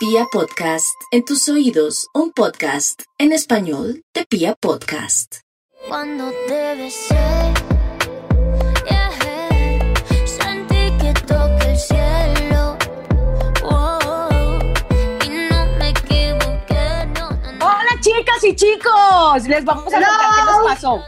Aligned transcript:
Pia 0.00 0.24
Podcast, 0.32 0.96
en 1.10 1.26
tus 1.26 1.46
oídos, 1.50 2.08
un 2.14 2.32
podcast 2.32 3.02
en 3.18 3.32
español 3.32 4.02
de 4.14 4.24
Pia 4.24 4.54
Podcast. 4.58 5.40
Cuando 5.86 6.32
te 6.48 6.74
besé, 6.76 7.52
yeah, 8.88 9.10
sentí 10.24 10.90
que 10.98 11.12
toqué 11.26 11.72
el 11.72 11.78
cielo. 11.78 12.78
Wow, 13.60 14.58
y 15.22 15.28
no 15.28 15.66
me 15.78 15.90
equivoqué, 15.90 17.06
no, 17.18 17.28
no, 17.28 17.52
no. 17.52 17.66
Hola 17.66 18.00
chicas 18.00 18.42
y 18.44 18.56
chicos, 18.56 19.46
les 19.48 19.62
vamos 19.66 19.92
a 19.92 20.00
contar 20.00 20.30
qué 20.34 20.44
nos 20.46 20.64
pasó. 20.64 21.04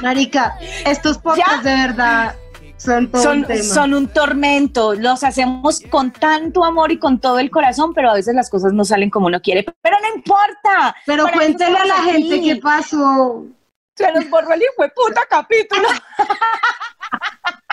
Marica, 0.00 0.56
estos 0.86 1.18
podcasts 1.18 1.64
de 1.64 1.74
verdad 1.74 2.36
son 2.76 3.10
todo 3.10 3.20
un 3.20 3.24
Son, 3.24 3.44
tema. 3.44 3.62
son 3.62 3.94
un 3.94 4.08
tormento, 4.08 4.94
los 4.94 5.24
hacemos 5.24 5.80
con 5.90 6.12
tanto 6.12 6.64
amor 6.64 6.92
y 6.92 6.98
con 6.98 7.20
todo 7.20 7.38
el 7.38 7.50
corazón, 7.50 7.94
pero 7.94 8.10
a 8.10 8.14
veces 8.14 8.34
las 8.34 8.50
cosas 8.50 8.72
no 8.72 8.84
salen 8.84 9.10
como 9.10 9.26
uno 9.26 9.40
quiere. 9.40 9.64
Pero 9.82 9.96
no 10.00 10.16
importa. 10.16 10.94
Pero 11.06 11.26
cuéntele 11.32 11.78
a 11.78 11.86
la 11.86 12.02
gente 12.02 12.40
qué 12.42 12.56
pasó. 12.56 13.46
Se 13.96 14.12
nos 14.12 14.28
borró 14.28 14.52
el 14.52 14.62
hijo 14.62 14.82
de 14.82 14.88
puta 14.90 15.22
capítulo. 15.28 15.88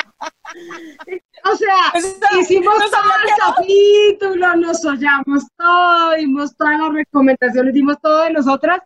O 1.43 1.55
sea, 1.55 1.75
O 1.95 1.99
sea, 1.99 2.39
hicimos 2.41 2.75
todo 2.75 3.11
el 3.23 3.55
capítulo, 3.55 4.55
nos 4.57 4.83
hollamos 4.85 5.45
todo, 5.57 6.13
dimos 6.15 6.55
todas 6.55 6.77
las 6.77 6.93
recomendaciones, 6.93 7.73
dimos 7.73 7.97
todo 8.01 8.23
de 8.23 8.31
nosotras. 8.33 8.81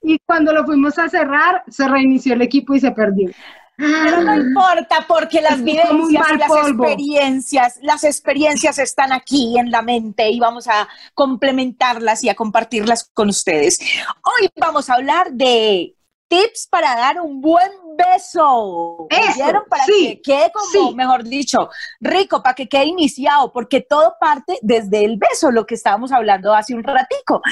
Y 0.00 0.18
cuando 0.20 0.52
lo 0.52 0.64
fuimos 0.64 0.98
a 0.98 1.08
cerrar, 1.08 1.64
se 1.68 1.88
reinició 1.88 2.34
el 2.34 2.42
equipo 2.42 2.74
y 2.74 2.80
se 2.80 2.92
perdió. 2.92 3.30
Pero 3.78 4.22
no 4.22 4.34
importa 4.34 5.04
porque 5.06 5.40
las 5.40 5.62
vivencias, 5.62 6.26
las 6.36 6.48
polvo. 6.48 6.84
experiencias, 6.84 7.78
las 7.80 8.02
experiencias 8.02 8.76
están 8.80 9.12
aquí 9.12 9.56
en 9.56 9.70
la 9.70 9.82
mente 9.82 10.28
y 10.30 10.40
vamos 10.40 10.66
a 10.66 10.88
complementarlas 11.14 12.24
y 12.24 12.28
a 12.28 12.34
compartirlas 12.34 13.08
con 13.14 13.28
ustedes. 13.28 13.78
Hoy 14.24 14.48
vamos 14.56 14.90
a 14.90 14.94
hablar 14.94 15.30
de 15.30 15.94
tips 16.26 16.66
para 16.66 16.96
dar 16.96 17.20
un 17.20 17.40
buen 17.40 17.70
beso. 17.98 19.06
Eso, 19.10 19.42
¿Oyeron? 19.42 19.62
Para 19.68 19.84
sí, 19.84 20.20
que 20.22 20.32
quede 20.32 20.52
como, 20.52 20.88
sí. 20.88 20.94
mejor 20.94 21.24
dicho, 21.24 21.68
rico, 22.00 22.42
para 22.42 22.54
que 22.54 22.68
quede 22.68 22.86
iniciado, 22.86 23.52
porque 23.52 23.80
todo 23.80 24.14
parte 24.20 24.58
desde 24.62 25.04
el 25.04 25.18
beso, 25.18 25.50
lo 25.50 25.66
que 25.66 25.74
estábamos 25.74 26.12
hablando 26.12 26.54
hace 26.54 26.74
un 26.74 26.82
ratico. 26.82 27.42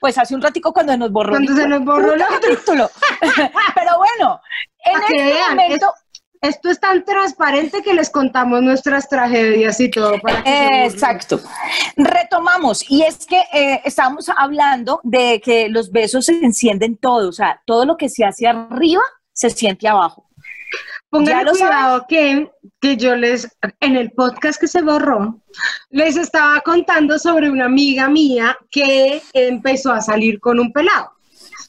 Pues 0.00 0.16
hace 0.18 0.34
un 0.34 0.42
ratico 0.42 0.72
cuando 0.72 0.96
nos 0.96 1.10
borró 1.10 1.36
el 1.36 1.44
Cuando 1.44 1.62
se 1.62 1.68
nos 1.68 1.84
borró 1.84 2.14
el 2.14 2.22
capítulo. 2.22 2.88
Pero 3.74 3.98
bueno, 3.98 4.40
en 4.84 5.02
este 5.02 5.24
vean, 5.24 5.56
momento... 5.56 5.92
Esto 6.42 6.68
es 6.70 6.78
tan 6.78 7.04
transparente 7.04 7.82
que 7.82 7.94
les 7.94 8.10
contamos 8.10 8.62
nuestras 8.62 9.08
tragedias 9.08 9.80
y 9.80 9.90
todo. 9.90 10.20
Para 10.20 10.44
que. 10.44 10.84
Exacto. 10.84 11.40
Retomamos, 11.96 12.88
y 12.88 13.02
es 13.02 13.26
que 13.26 13.42
eh, 13.52 13.80
estamos 13.84 14.28
hablando 14.28 15.00
de 15.02 15.40
que 15.40 15.68
los 15.68 15.90
besos 15.90 16.26
se 16.26 16.32
encienden 16.32 16.98
todo, 16.98 17.30
o 17.30 17.32
sea, 17.32 17.62
todo 17.64 17.84
lo 17.84 17.96
que 17.96 18.08
se 18.08 18.24
hace 18.24 18.46
arriba 18.46 19.02
se 19.36 19.50
siente 19.50 19.86
abajo. 19.86 20.28
Pónganle 21.10 21.52
cuidado 21.52 22.04
que, 22.08 22.50
que 22.80 22.96
yo 22.96 23.14
les, 23.14 23.48
en 23.80 23.96
el 23.96 24.10
podcast 24.10 24.60
que 24.60 24.66
se 24.66 24.82
borró, 24.82 25.40
les 25.90 26.16
estaba 26.16 26.60
contando 26.62 27.18
sobre 27.18 27.48
una 27.48 27.66
amiga 27.66 28.08
mía 28.08 28.58
que 28.70 29.22
empezó 29.32 29.92
a 29.92 30.00
salir 30.00 30.40
con 30.40 30.58
un 30.58 30.72
pelado, 30.72 31.12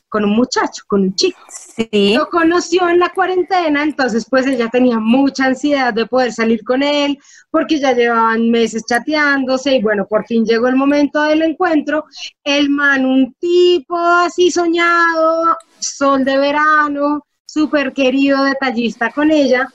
con 0.10 0.24
un 0.24 0.32
muchacho, 0.32 0.84
con 0.88 1.02
un 1.02 1.16
chico. 1.16 1.40
Sí. 1.50 2.16
Lo 2.16 2.28
conoció 2.30 2.90
en 2.90 3.00
la 3.00 3.10
cuarentena, 3.10 3.84
entonces 3.84 4.26
pues 4.28 4.48
ella 4.48 4.70
tenía 4.70 4.98
mucha 4.98 5.46
ansiedad 5.46 5.94
de 5.94 6.08
poder 6.08 6.34
salir 6.34 6.64
con 6.64 6.82
él, 6.82 7.20
porque 7.52 7.80
ya 7.80 7.94
llevaban 7.94 8.50
meses 8.50 8.86
chateándose 8.88 9.76
y 9.76 9.84
bueno, 9.84 10.08
por 10.10 10.26
fin 10.26 10.46
llegó 10.46 10.68
el 10.68 10.76
momento 10.76 11.22
del 11.24 11.44
encuentro. 11.44 12.06
El 12.44 12.70
man, 12.70 13.06
un 13.06 13.34
tipo 13.36 13.98
así 13.98 14.50
soñado, 14.50 15.56
sol 15.80 16.26
de 16.26 16.38
verano, 16.38 17.27
súper 17.48 17.94
querido, 17.94 18.44
detallista 18.44 19.10
con 19.12 19.32
ella, 19.32 19.68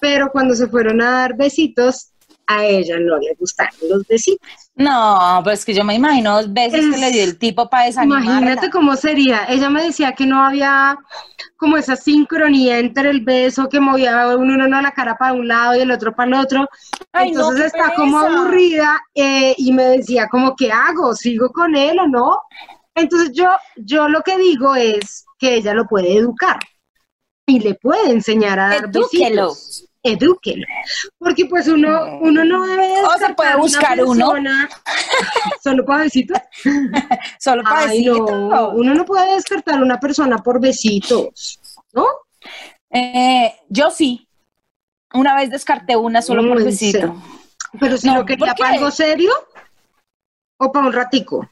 pero 0.00 0.30
cuando 0.30 0.54
se 0.54 0.68
fueron 0.68 1.02
a 1.02 1.10
dar 1.10 1.36
besitos, 1.36 2.12
a 2.46 2.64
ella 2.64 2.96
no 3.00 3.18
le 3.18 3.34
gustaron 3.38 3.74
los 3.90 4.06
besitos. 4.06 4.48
No, 4.76 5.40
pues 5.42 5.64
que 5.64 5.74
yo 5.74 5.82
me 5.82 5.94
imagino 5.94 6.36
dos 6.36 6.52
veces 6.52 6.84
que 6.92 6.98
le 7.00 7.10
dio 7.10 7.24
el 7.24 7.38
tipo 7.38 7.68
para 7.68 7.86
desanimarla. 7.86 8.30
Imagínate 8.30 8.70
cómo 8.70 8.94
sería. 8.94 9.46
Ella 9.48 9.68
me 9.68 9.82
decía 9.82 10.12
que 10.12 10.26
no 10.26 10.44
había 10.44 10.96
como 11.56 11.76
esa 11.76 11.96
sincronía 11.96 12.78
entre 12.78 13.10
el 13.10 13.22
beso 13.22 13.68
que 13.68 13.80
movía 13.80 14.36
uno, 14.36 14.54
uno 14.54 14.80
la 14.80 14.92
cara 14.92 15.16
para 15.16 15.32
un 15.32 15.48
lado 15.48 15.74
y 15.74 15.80
el 15.80 15.90
otro 15.90 16.14
para 16.14 16.28
el 16.28 16.34
otro. 16.34 16.68
Ay, 17.12 17.32
no, 17.32 17.40
Entonces 17.40 17.72
qué 17.72 17.80
está 17.80 17.94
como 17.96 18.18
aburrida 18.18 18.96
eh, 19.14 19.54
y 19.56 19.72
me 19.72 19.84
decía 19.84 20.28
como, 20.28 20.54
¿qué 20.54 20.70
hago? 20.70 21.16
¿Sigo 21.16 21.48
con 21.50 21.74
él 21.74 21.98
o 21.98 22.06
no? 22.06 22.38
Entonces 22.94 23.32
yo, 23.32 23.48
yo 23.76 24.08
lo 24.08 24.20
que 24.22 24.38
digo 24.38 24.76
es 24.76 25.24
que 25.38 25.56
ella 25.56 25.74
lo 25.74 25.86
puede 25.86 26.16
educar 26.16 26.60
y 27.46 27.60
le 27.60 27.74
puede 27.74 28.10
enseñar 28.10 28.58
a 28.58 28.68
dar 28.68 28.84
Edúquelo. 28.86 29.48
besitos. 29.50 29.82
Edúquelo. 30.02 30.66
Porque 31.18 31.46
pues 31.46 31.66
uno, 31.66 32.18
uno 32.20 32.44
no 32.44 32.64
debe 32.66 32.92
O 33.04 33.18
se 33.18 33.34
puede 33.34 33.56
buscar 33.56 34.00
uno. 34.04 34.32
Solo 35.62 35.84
para 35.84 36.04
besitos. 36.04 36.38
Solo 37.40 37.62
para 37.64 37.88
Ay, 37.88 37.98
besitos. 38.04 38.30
no, 38.30 38.70
uno 38.70 38.94
no 38.94 39.04
puede 39.04 39.34
descartar 39.34 39.82
una 39.82 39.98
persona 39.98 40.38
por 40.38 40.60
besitos, 40.60 41.58
¿no? 41.92 42.04
Eh, 42.90 43.52
yo 43.68 43.90
sí. 43.90 44.28
Una 45.14 45.34
vez 45.34 45.50
descarté 45.50 45.96
una 45.96 46.20
solo 46.22 46.42
por 46.42 46.56
Mm, 46.56 46.58
¿en 46.60 46.64
besito. 46.66 46.98
serio? 46.98 47.22
Pero 47.80 47.96
si 47.96 48.06
No, 48.06 48.16
lo 48.18 48.26
quería 48.26 48.54
para 48.54 48.74
algo 48.74 48.90
serio 48.90 49.32
o 50.58 50.70
para 50.72 50.86
un 50.86 50.92
ratico. 50.92 51.48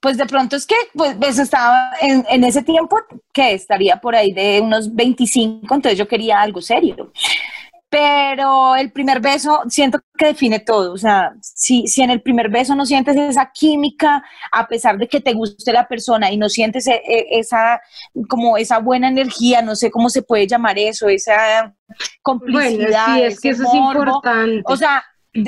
Pues 0.00 0.16
de 0.16 0.26
pronto 0.26 0.56
es 0.56 0.66
que 0.66 0.74
pues, 0.94 1.14
pues, 1.18 1.38
estaba 1.38 1.90
en, 2.00 2.24
en 2.28 2.44
ese 2.44 2.62
tiempo 2.62 2.96
que 3.32 3.52
estaría 3.52 3.96
por 3.96 4.14
ahí 4.16 4.32
de 4.32 4.60
unos 4.60 4.94
25, 4.94 5.74
entonces 5.74 5.98
yo 5.98 6.08
quería 6.08 6.40
algo 6.40 6.60
serio. 6.62 7.12
Pero 7.88 8.76
el 8.76 8.92
primer 8.92 9.18
beso 9.20 9.62
siento 9.68 9.98
que 10.16 10.26
define 10.26 10.60
todo. 10.60 10.92
O 10.92 10.96
sea, 10.96 11.32
si, 11.42 11.88
si 11.88 12.02
en 12.02 12.10
el 12.10 12.22
primer 12.22 12.48
beso 12.48 12.76
no 12.76 12.86
sientes 12.86 13.16
esa 13.16 13.50
química, 13.52 14.22
a 14.52 14.68
pesar 14.68 14.96
de 14.96 15.08
que 15.08 15.20
te 15.20 15.32
guste 15.32 15.72
la 15.72 15.88
persona 15.88 16.30
y 16.30 16.36
no 16.36 16.48
sientes 16.48 16.86
e- 16.86 17.02
e- 17.04 17.40
esa, 17.40 17.80
como 18.28 18.56
esa 18.56 18.78
buena 18.78 19.08
energía, 19.08 19.60
no 19.60 19.74
sé 19.74 19.90
cómo 19.90 20.08
se 20.08 20.22
puede 20.22 20.46
llamar 20.46 20.78
eso, 20.78 21.08
esa 21.08 21.74
complicidad. 22.22 23.06
Bueno, 23.08 23.18
sí, 23.18 23.22
es 23.24 23.40
que 23.40 23.48
eso 23.50 23.64
es 23.64 23.74
importante. 23.74 24.62
O 24.66 24.76
sea, 24.76 25.02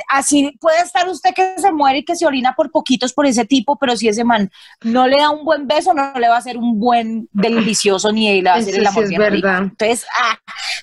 así 0.08 0.56
puede 0.60 0.78
estar 0.82 1.08
usted 1.08 1.30
que 1.34 1.54
se 1.58 1.72
muere 1.72 1.98
y 1.98 2.04
que 2.04 2.16
se 2.16 2.26
orina 2.26 2.54
por 2.54 2.70
poquitos 2.70 3.12
por 3.12 3.26
ese 3.26 3.44
tipo, 3.44 3.76
pero 3.76 3.96
si 3.96 4.08
ese 4.08 4.24
man 4.24 4.50
no 4.82 5.06
le 5.06 5.16
da 5.18 5.30
un 5.30 5.44
buen 5.44 5.66
beso, 5.66 5.92
no 5.94 6.12
le 6.18 6.28
va 6.28 6.36
a 6.36 6.38
hacer 6.38 6.56
un 6.56 6.78
buen 6.78 7.28
delicioso 7.32 8.12
ni 8.12 8.40
le 8.40 8.48
va 8.48 8.56
a 8.56 8.58
hacer 8.58 8.74
Eso 8.74 8.78
el 8.80 8.84
sí 8.86 8.88
amor 8.90 9.04
es 9.04 9.08
bien 9.10 9.22
rico. 9.32 9.46
verdad. 9.48 9.62
Entonces, 9.62 10.06
ah, 10.20 10.38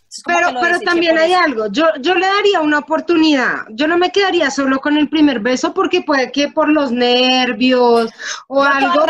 es 0.10 0.24
pero 0.26 0.50
pero 0.62 0.80
también 0.82 1.18
hay 1.18 1.32
eso. 1.32 1.42
algo. 1.42 1.68
Yo, 1.72 1.86
yo 2.02 2.14
le 2.16 2.26
daría 2.26 2.60
una 2.62 2.80
oportunidad. 2.80 3.60
Yo 3.70 3.88
no 3.88 3.98
me 3.98 4.12
quedaría 4.12 4.52
solo 4.52 4.80
con 4.80 4.98
el 4.98 5.08
primer 5.10 5.40
beso 5.40 5.74
porque 5.74 6.02
puede 6.02 6.32
que 6.32 6.50
por 6.50 6.68
los 6.70 6.92
nervios 6.92 8.10
o 8.48 8.64
algo 8.64 9.06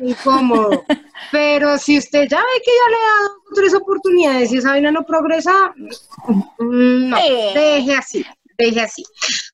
incómodo. 0.00 0.84
pero 1.30 1.76
si 1.78 1.98
usted 1.98 2.26
ya 2.28 2.38
ve 2.38 2.62
que 2.64 2.70
ya 2.70 2.90
le 2.90 2.96
ha 2.96 3.22
dado 3.22 3.34
tres 3.54 3.74
oportunidades 3.74 4.52
y 4.52 4.58
esa 4.58 4.70
vaina 4.70 4.90
no 4.90 5.04
progresa, 5.04 5.52
mm, 6.58 7.08
no, 7.10 7.16
Eh. 7.18 7.52
deje 7.54 7.94
así. 7.96 8.24
Deje 8.58 8.80
así. 8.80 9.04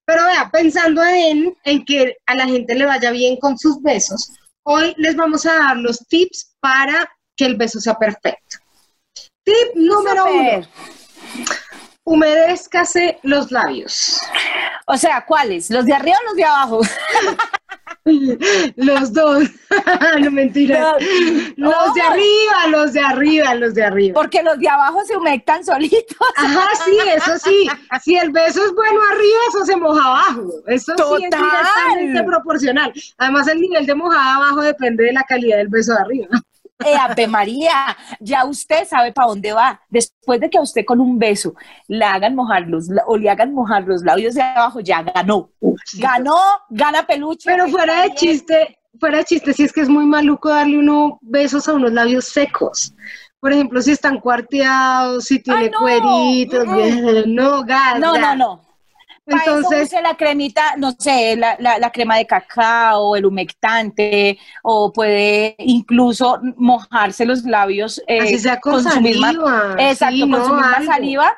Pero 0.05 0.25
vea, 0.25 0.51
pensando 0.53 1.03
en, 1.03 1.57
en 1.65 1.85
que 1.85 2.17
a 2.27 2.35
la 2.35 2.47
gente 2.47 2.75
le 2.75 2.87
vaya 2.87 3.11
bien 3.11 3.37
con 3.37 3.59
sus 3.59 3.81
besos, 3.83 4.31
hoy 4.65 4.95
les 4.97 5.17
vamos 5.17 5.47
a 5.47 5.55
dar 5.55 5.77
los 5.77 5.99
tips 6.09 6.55
para 6.61 7.09
que 7.37 7.47
el 7.47 7.57
beso 7.57 7.81
sea 7.81 7.95
perfecto. 7.95 8.59
Tip 9.45 9.75
número 9.75 10.25
uno, 10.27 10.69
humedézcase 12.05 13.19
los 13.23 13.51
labios. 13.51 14.21
O 14.87 14.97
sea, 14.97 15.25
¿cuáles? 15.27 15.71
¿Los 15.71 15.85
de 15.85 15.95
arriba 15.95 16.17
o 16.21 16.27
los 16.27 16.37
de 16.37 16.45
abajo? 16.45 16.81
Los 18.77 19.13
dos, 19.13 19.45
no 20.21 20.31
mentira. 20.31 20.97
No. 21.57 21.71
Los 21.71 21.95
de 21.95 22.01
arriba, 22.03 22.67
los 22.71 22.93
de 22.93 23.01
arriba, 23.01 23.55
los 23.55 23.75
de 23.75 23.85
arriba. 23.85 24.15
Porque 24.15 24.43
los 24.43 24.59
de 24.59 24.69
abajo 24.69 25.05
se 25.07 25.17
humectan 25.17 25.65
solitos. 25.65 26.17
Ajá, 26.37 26.69
sí, 26.85 26.99
eso 27.15 27.39
sí. 27.39 27.69
Si 28.03 28.17
el 28.17 28.31
beso 28.31 28.65
es 28.65 28.75
bueno 28.75 29.01
arriba, 29.11 29.39
eso 29.51 29.65
se 29.65 29.77
moja 29.77 30.05
abajo. 30.05 30.51
Eso 30.67 30.95
sí 30.97 31.25
es 31.25 31.31
Total. 31.31 31.43
directamente 31.43 32.25
proporcional. 32.25 32.93
Además, 33.19 33.47
el 33.49 33.61
nivel 33.61 33.87
de 33.87 33.95
mojada 33.95 34.37
abajo 34.37 34.63
depende 34.63 35.05
de 35.05 35.13
la 35.13 35.23
calidad 35.23 35.59
del 35.59 35.69
beso 35.69 35.95
de 35.95 36.01
arriba. 36.01 36.29
Eh, 36.85 36.97
Ave 36.97 37.29
María, 37.29 37.97
ya 38.19 38.45
usted 38.45 38.87
sabe 38.89 39.13
para 39.13 39.29
dónde 39.29 39.53
va. 39.53 39.81
Después 39.89 40.41
de 40.41 40.51
que 40.51 40.59
a 40.59 40.63
usted 40.63 40.85
con 40.85 40.99
un 41.01 41.17
beso 41.19 41.55
le 41.87 42.05
hagan 42.05 42.35
mojar 42.35 42.63
los, 42.67 42.89
la- 42.89 43.05
o 43.07 43.17
le 43.17 43.31
hagan 43.31 43.55
mojar 43.55 43.85
los 43.85 44.03
labios 44.03 44.35
de 44.35 44.43
abajo, 44.43 44.81
ya 44.81 45.03
ganó. 45.03 45.51
Ganó, 45.99 46.37
gana 46.71 47.05
peluche. 47.07 47.49
Pero 47.49 47.69
fuera 47.69 48.03
de 48.03 48.15
chiste, 48.15 48.79
fuera 48.99 49.19
de 49.19 49.25
chiste, 49.25 49.53
si 49.53 49.63
es 49.63 49.73
que 49.73 49.83
es 49.83 49.89
muy 49.89 50.07
maluco 50.07 50.49
darle 50.49 50.79
uno 50.79 51.19
besos 51.21 51.69
a 51.69 51.75
unos 51.75 51.93
labios 51.93 52.25
secos. 52.25 52.95
Por 53.39 53.53
ejemplo, 53.53 53.81
si 53.81 53.93
están 53.93 54.19
cuarteados, 54.19 55.25
si 55.25 55.41
tiene 55.41 55.65
Ay, 55.65 55.71
no. 55.71 55.79
cueritos, 55.79 56.67
Mm. 56.67 57.23
no, 57.35 57.63
gas. 57.65 58.01
No, 58.01 58.17
no, 58.19 58.35
no. 58.35 58.61
Para 59.29 59.45
Entonces, 59.45 59.93
la 60.03 60.17
cremita, 60.17 60.77
no 60.77 60.93
sé, 60.99 61.37
la, 61.37 61.57
la- 61.61 61.79
la 61.79 61.91
crema 61.91 62.17
de 62.19 62.27
cacao, 62.27 63.17
el 63.17 63.25
humectante, 63.27 64.39
o 64.63 64.93
puede 64.93 65.55
incluso 65.59 66.41
mojarse 66.57 67.25
los 67.25 67.45
labios 67.45 68.03
eh, 68.09 68.19
así 68.21 68.39
sea 68.39 68.61
con, 68.61 68.75
con 68.75 68.89
su 68.91 69.01
misma 69.01 69.33
saliva. 69.33 69.75
Exacto, 69.79 70.17
sí, 70.17 70.29
con 70.29 70.31
no, 70.31 70.45
su 70.45 70.55
misma 70.55 70.79
algo. 70.79 70.93
saliva 70.93 71.33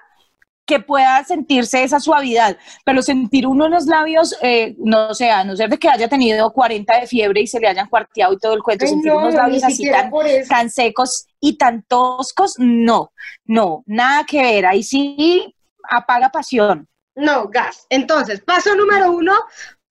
que 0.67 0.81
pueda 0.81 1.23
sentirse 1.25 1.85
esa 1.85 2.01
suavidad, 2.01 2.57
pero 2.87 3.03
sentir 3.03 3.47
uno 3.47 3.67
en 3.67 3.73
los 3.73 3.87
labios, 3.87 4.35
eh, 4.43 4.75
no 4.79 5.15
sé, 5.15 5.31
a 5.31 5.45
no 5.45 5.57
ser 5.57 5.69
de 5.71 5.79
que 5.79 5.89
haya 5.91 6.09
tenido 6.09 6.53
40 6.53 6.99
de 7.01 7.07
fiebre 7.07 7.43
y 7.43 7.47
se 7.47 7.61
le 7.61 7.69
hayan 7.69 7.89
cuarteado 7.89 8.33
y 8.35 8.39
todo 8.39 8.55
el 8.55 8.63
cuento, 8.63 8.85
Ay, 8.85 8.91
sentir 8.91 9.13
no, 9.13 9.19
unos 9.19 9.35
labios 9.35 9.63
así 9.65 9.85
tan, 9.91 10.11
tan 10.49 10.71
secos 10.71 11.27
y 11.41 11.59
tan 11.59 11.83
toscos, 11.85 12.55
no, 12.59 13.13
no, 13.45 13.83
nada 13.87 14.25
que 14.25 14.43
ver, 14.43 14.67
ahí 14.67 14.83
sí 14.83 15.55
apaga 15.91 16.31
pasión. 16.31 16.89
No, 17.17 17.49
gas. 17.49 17.87
Entonces, 17.91 18.41
paso 18.41 18.75
número 18.75 19.13
uno, 19.13 19.35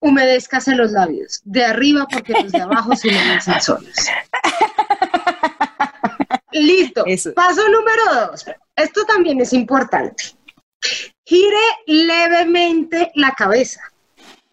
humedézcase 0.00 0.74
los 0.74 0.92
labios. 0.92 1.40
De 1.44 1.64
arriba 1.64 2.06
porque 2.10 2.34
los 2.34 2.52
de 2.52 2.60
abajo 2.60 2.94
se 2.94 3.08
humedecen 3.08 3.60
solos. 3.60 3.94
Listo. 6.52 7.04
Eso. 7.06 7.32
Paso 7.34 7.68
número 7.68 8.02
dos. 8.30 8.44
Esto 8.76 9.04
también 9.06 9.40
es 9.40 9.52
importante. 9.52 10.36
Gire 11.24 11.56
levemente 11.86 13.10
la 13.14 13.32
cabeza, 13.32 13.80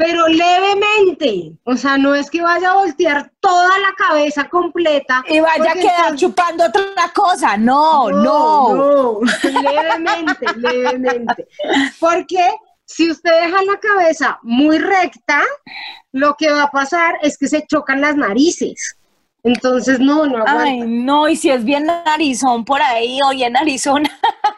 pero 0.01 0.27
levemente. 0.27 1.53
O 1.63 1.77
sea, 1.77 1.95
no 1.95 2.15
es 2.15 2.31
que 2.31 2.41
vaya 2.41 2.71
a 2.71 2.75
voltear 2.77 3.31
toda 3.39 3.69
la 3.77 3.93
cabeza 3.95 4.49
completa. 4.49 5.23
Y 5.29 5.39
vaya 5.39 5.71
a 5.71 5.73
quedar 5.75 5.95
entonces- 5.99 6.21
chupando 6.21 6.65
otra 6.65 7.11
cosa, 7.13 7.55
no, 7.55 8.09
no. 8.09 8.73
no, 8.73 9.19
levemente, 9.43 10.45
levemente. 10.55 11.47
Porque 11.99 12.43
si 12.83 13.11
usted 13.11 13.29
deja 13.29 13.63
la 13.63 13.79
cabeza 13.79 14.39
muy 14.41 14.79
recta, 14.79 15.43
lo 16.13 16.35
que 16.35 16.51
va 16.51 16.63
a 16.63 16.71
pasar 16.71 17.19
es 17.21 17.37
que 17.37 17.47
se 17.47 17.67
chocan 17.67 18.01
las 18.01 18.15
narices. 18.15 18.97
Entonces, 19.43 19.99
no, 19.99 20.25
no 20.25 20.37
aguanta. 20.39 20.63
Ay, 20.63 20.81
no, 20.81 21.29
y 21.29 21.35
si 21.35 21.51
es 21.51 21.63
bien 21.63 21.85
narizón 21.85 22.65
por 22.65 22.81
ahí 22.81 23.19
o 23.23 23.29
bien 23.29 23.53
narizona. 23.53 24.09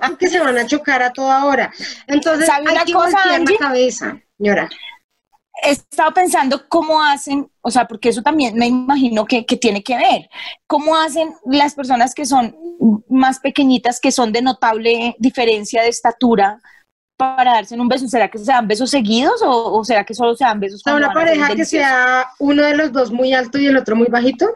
Ya, 0.00 0.08
porque 0.08 0.28
se 0.28 0.40
van 0.40 0.56
a 0.58 0.66
chocar 0.66 1.02
a 1.02 1.12
toda 1.12 1.44
hora. 1.44 1.72
Entonces, 2.06 2.46
¿Sabe 2.46 2.66
hay 2.68 2.74
una 2.76 2.84
que 2.84 2.92
cosa, 2.92 3.18
Angie? 3.34 3.56
la 3.60 3.66
cabeza, 3.66 4.20
señora. 4.38 4.68
he 5.62 5.70
estado 5.70 6.12
pensando 6.12 6.68
cómo 6.68 7.02
hacen, 7.02 7.50
o 7.62 7.70
sea, 7.70 7.86
porque 7.86 8.10
eso 8.10 8.22
también 8.22 8.56
me 8.56 8.66
imagino 8.66 9.24
que, 9.24 9.46
que 9.46 9.56
tiene 9.56 9.82
que 9.82 9.96
ver, 9.96 10.28
cómo 10.66 10.96
hacen 10.96 11.34
las 11.46 11.74
personas 11.74 12.14
que 12.14 12.26
son 12.26 12.54
más 13.08 13.40
pequeñitas, 13.40 14.00
que 14.00 14.12
son 14.12 14.32
de 14.32 14.42
notable 14.42 15.16
diferencia 15.18 15.82
de 15.82 15.88
estatura, 15.88 16.60
para 17.16 17.54
darse 17.54 17.74
en 17.74 17.80
un 17.80 17.88
beso. 17.88 18.06
¿Será 18.08 18.28
que 18.30 18.36
se 18.36 18.44
dan 18.44 18.68
besos 18.68 18.90
seguidos 18.90 19.40
o, 19.42 19.78
o 19.78 19.84
será 19.84 20.04
que 20.04 20.12
solo 20.14 20.36
se 20.36 20.44
dan 20.44 20.60
besos 20.60 20.82
una 20.84 21.12
pareja 21.12 21.54
que 21.54 21.64
sea 21.64 22.26
uno 22.38 22.62
de 22.62 22.76
los 22.76 22.92
dos 22.92 23.10
muy 23.10 23.32
alto 23.32 23.58
y 23.58 23.66
el 23.66 23.76
otro 23.78 23.96
muy 23.96 24.08
bajito. 24.08 24.46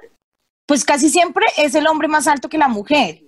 Pues 0.66 0.84
casi 0.84 1.08
siempre 1.08 1.46
es 1.56 1.74
el 1.74 1.86
hombre 1.86 2.06
más 2.06 2.26
alto 2.28 2.48
que 2.50 2.58
la 2.58 2.68
mujer. 2.68 3.22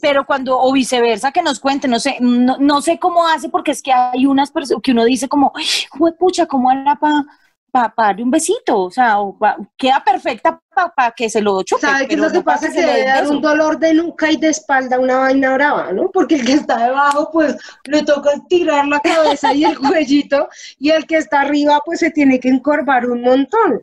Pero 0.00 0.24
cuando, 0.26 0.58
o 0.58 0.72
viceversa, 0.72 1.32
que 1.32 1.42
nos 1.42 1.60
cuente, 1.60 1.88
no 1.88 1.98
sé, 2.00 2.16
no, 2.20 2.56
no 2.58 2.80
sé 2.82 2.98
cómo 2.98 3.26
hace, 3.28 3.48
porque 3.48 3.72
es 3.72 3.82
que 3.82 3.92
hay 3.92 4.26
unas 4.26 4.50
personas 4.50 4.82
que 4.82 4.92
uno 4.92 5.04
dice 5.04 5.28
como, 5.28 5.52
"Ay, 5.54 5.64
pucha, 6.18 6.46
¿cómo 6.46 6.70
hará 6.70 6.96
para 6.96 7.24
pa, 7.70 7.92
pa 7.94 8.06
darle 8.06 8.22
un 8.22 8.30
besito? 8.30 8.78
O 8.84 8.90
sea, 8.90 9.20
o 9.20 9.36
pa- 9.38 9.56
queda 9.76 10.02
perfecta 10.02 10.58
para 10.94 11.10
que 11.12 11.28
se 11.28 11.42
lo 11.42 11.62
chupe. 11.62 11.80
¿Sabe 11.82 12.06
qué 12.08 12.14
es 12.14 12.20
lo 12.20 12.28
que 12.28 12.38
no 12.38 12.44
pasa? 12.44 12.68
Que 12.72 12.80
le 12.80 12.86
debe 12.86 13.06
dar 13.06 13.24
un 13.28 13.40
dolor 13.42 13.78
de 13.78 13.92
nuca 13.94 14.30
y 14.30 14.36
de 14.36 14.48
espalda, 14.48 14.98
una 14.98 15.18
vaina 15.18 15.52
brava, 15.54 15.92
¿no? 15.92 16.10
Porque 16.10 16.36
el 16.36 16.46
que 16.46 16.52
está 16.54 16.78
debajo, 16.86 17.30
pues, 17.32 17.56
le 17.84 18.02
toca 18.02 18.30
tirar 18.48 18.86
la 18.88 19.00
cabeza 19.00 19.52
y 19.52 19.64
el 19.64 19.78
cuellito, 19.78 20.48
y 20.78 20.90
el 20.90 21.06
que 21.06 21.18
está 21.18 21.42
arriba, 21.42 21.80
pues, 21.84 22.00
se 22.00 22.10
tiene 22.10 22.40
que 22.40 22.48
encorvar 22.48 23.06
un 23.10 23.20
montón. 23.22 23.82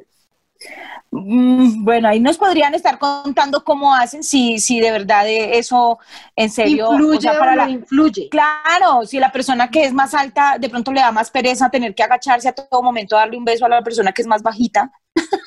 Mm, 1.12 1.84
Bueno, 1.84 2.08
ahí 2.10 2.20
nos 2.20 2.38
podrían 2.38 2.74
estar 2.74 2.98
contando 2.98 3.64
cómo 3.64 3.94
hacen, 3.94 4.24
si, 4.24 4.58
si 4.60 4.80
de 4.80 4.92
verdad 4.92 5.26
eso 5.28 6.00
en 6.36 6.50
serio, 6.50 6.92
¿Influye 6.92 7.18
o 7.18 7.22
sea, 7.22 7.34
o 7.34 7.40
para 7.40 7.56
no 7.56 7.66
la, 7.66 7.70
influye? 7.70 8.30
Claro, 8.30 9.06
si 9.06 9.20
la 9.20 9.32
persona 9.32 9.70
que 9.70 9.84
es 9.84 9.94
más 9.94 10.14
alta 10.14 10.58
de 10.60 10.70
pronto 10.70 10.92
le 10.92 11.02
da 11.02 11.12
más 11.12 11.30
pereza 11.30 11.70
tener 11.70 11.94
que 11.94 12.04
agacharse 12.04 12.50
a 12.50 12.54
todo 12.54 12.82
momento, 12.82 13.16
darle 13.16 13.38
un 13.38 13.46
beso 13.46 13.66
a 13.66 13.70
la 13.70 13.82
persona 13.84 14.12
que 14.12 14.22
es 14.24 14.28
más 14.28 14.42
bajita. 14.42 14.92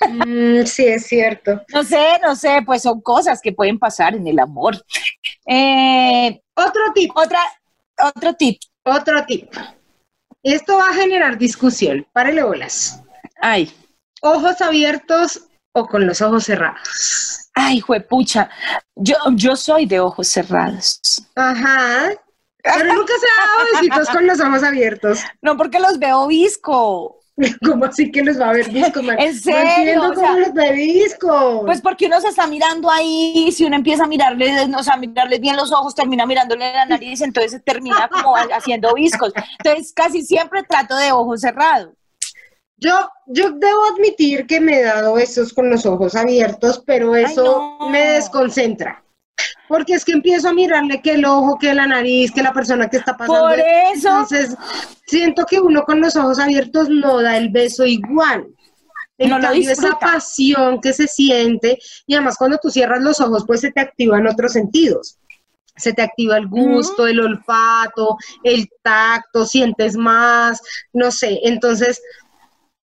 Mm, 0.04 0.64
sí, 0.66 0.86
es 0.86 1.06
cierto. 1.06 1.60
No 1.72 1.82
sé, 1.82 2.18
no 2.22 2.36
sé, 2.36 2.60
pues 2.64 2.82
son 2.82 3.00
cosas 3.00 3.40
que 3.42 3.52
pueden 3.52 3.78
pasar 3.78 4.14
en 4.14 4.26
el 4.26 4.38
amor. 4.38 4.76
Eh, 5.46 6.40
Otro 6.54 6.92
tip, 6.94 7.10
otra, 7.16 7.40
otro 8.14 8.34
tip. 8.34 8.58
otro 8.84 9.24
tip. 9.26 9.52
Esto 10.42 10.76
va 10.76 10.88
a 10.90 10.94
generar 10.94 11.36
discusión. 11.38 12.06
Párele 12.12 12.42
bolas. 12.44 13.02
Ay, 13.40 13.70
Ojos 14.22 14.60
abiertos 14.60 15.42
o 15.72 15.86
con 15.86 16.06
los 16.06 16.20
ojos 16.22 16.44
cerrados. 16.44 17.48
ay, 17.54 17.80
juepucha. 17.80 18.48
Yo, 18.94 19.14
yo 19.34 19.56
soy 19.56 19.86
de 19.86 20.00
ojos 20.00 20.28
cerrados. 20.28 21.00
Ajá. 21.34 22.10
Pero 22.62 22.84
nunca 22.94 23.12
se 23.20 23.26
ha 23.26 23.46
dado 23.46 23.68
besitos 23.74 24.08
con 24.10 24.26
los 24.26 24.40
ojos 24.40 24.62
abiertos. 24.62 25.20
No 25.42 25.56
porque 25.56 25.78
los 25.78 25.98
veo 25.98 26.26
visco. 26.26 27.20
¿Cómo 27.64 27.84
así 27.84 28.10
que 28.10 28.22
los 28.24 28.40
va 28.40 28.48
a 28.48 28.52
ver 28.54 28.68
disco? 28.70 29.02
man? 29.02 29.16
¿En 29.20 29.34
No 29.34 29.40
serio? 29.40 29.70
entiendo 29.76 30.10
O 30.10 30.14
sea, 30.14 30.28
cómo 30.28 30.38
los 30.40 30.54
ve 30.54 30.72
disco. 30.72 31.62
Pues 31.66 31.82
porque 31.82 32.06
uno 32.06 32.18
se 32.22 32.28
está 32.28 32.46
mirando 32.46 32.90
ahí, 32.90 33.52
si 33.52 33.64
uno 33.66 33.76
empieza 33.76 34.04
a 34.04 34.08
mirarle, 34.08 34.50
o 34.74 34.82
sea, 34.82 34.96
mirarle 34.96 35.38
bien 35.38 35.56
los 35.56 35.70
ojos, 35.70 35.94
termina 35.94 36.24
mirándole 36.24 36.72
la 36.72 36.86
nariz, 36.86 37.20
entonces 37.20 37.52
se 37.52 37.60
termina 37.60 38.08
como 38.08 38.34
haciendo 38.36 38.94
viscos. 38.94 39.34
Entonces 39.58 39.92
casi 39.94 40.22
siempre 40.22 40.62
trato 40.62 40.96
de 40.96 41.12
ojos 41.12 41.42
cerrados. 41.42 41.90
Yo, 42.78 43.08
yo 43.26 43.50
debo 43.52 43.84
admitir 43.94 44.46
que 44.46 44.60
me 44.60 44.80
he 44.80 44.84
dado 44.84 45.14
besos 45.14 45.52
con 45.52 45.70
los 45.70 45.86
ojos 45.86 46.14
abiertos, 46.14 46.82
pero 46.86 47.16
eso 47.16 47.76
no. 47.80 47.88
me 47.88 48.12
desconcentra. 48.12 49.02
Porque 49.68 49.94
es 49.94 50.04
que 50.04 50.12
empiezo 50.12 50.48
a 50.48 50.52
mirarle 50.52 51.00
que 51.02 51.12
el 51.12 51.24
ojo, 51.24 51.58
que 51.58 51.74
la 51.74 51.86
nariz, 51.86 52.30
que 52.32 52.42
la 52.42 52.52
persona 52.52 52.88
que 52.88 52.98
está 52.98 53.16
pasando. 53.16 53.48
Por 53.48 53.58
eso, 53.58 54.08
Entonces, 54.08 54.56
siento 55.06 55.44
que 55.44 55.60
uno 55.60 55.84
con 55.84 56.00
los 56.00 56.16
ojos 56.16 56.38
abiertos 56.38 56.88
no 56.88 57.20
da 57.20 57.36
el 57.36 57.50
beso 57.50 57.84
igual. 57.84 58.46
En 59.18 59.30
No 59.30 59.40
cambio, 59.40 59.70
esa 59.70 59.98
pasión 59.98 60.80
que 60.80 60.92
se 60.92 61.06
siente, 61.06 61.78
y 62.06 62.14
además 62.14 62.36
cuando 62.36 62.58
tú 62.58 62.70
cierras 62.70 63.02
los 63.02 63.20
ojos, 63.20 63.44
pues 63.46 63.60
se 63.62 63.72
te 63.72 63.80
activan 63.80 64.26
otros 64.26 64.52
sentidos. 64.52 65.18
Se 65.74 65.92
te 65.92 66.02
activa 66.02 66.36
el 66.36 66.48
gusto, 66.48 67.06
el 67.06 67.20
olfato, 67.20 68.16
el 68.44 68.68
tacto, 68.82 69.44
sientes 69.44 69.96
más, 69.96 70.60
no 70.92 71.10
sé. 71.10 71.40
Entonces, 71.42 72.00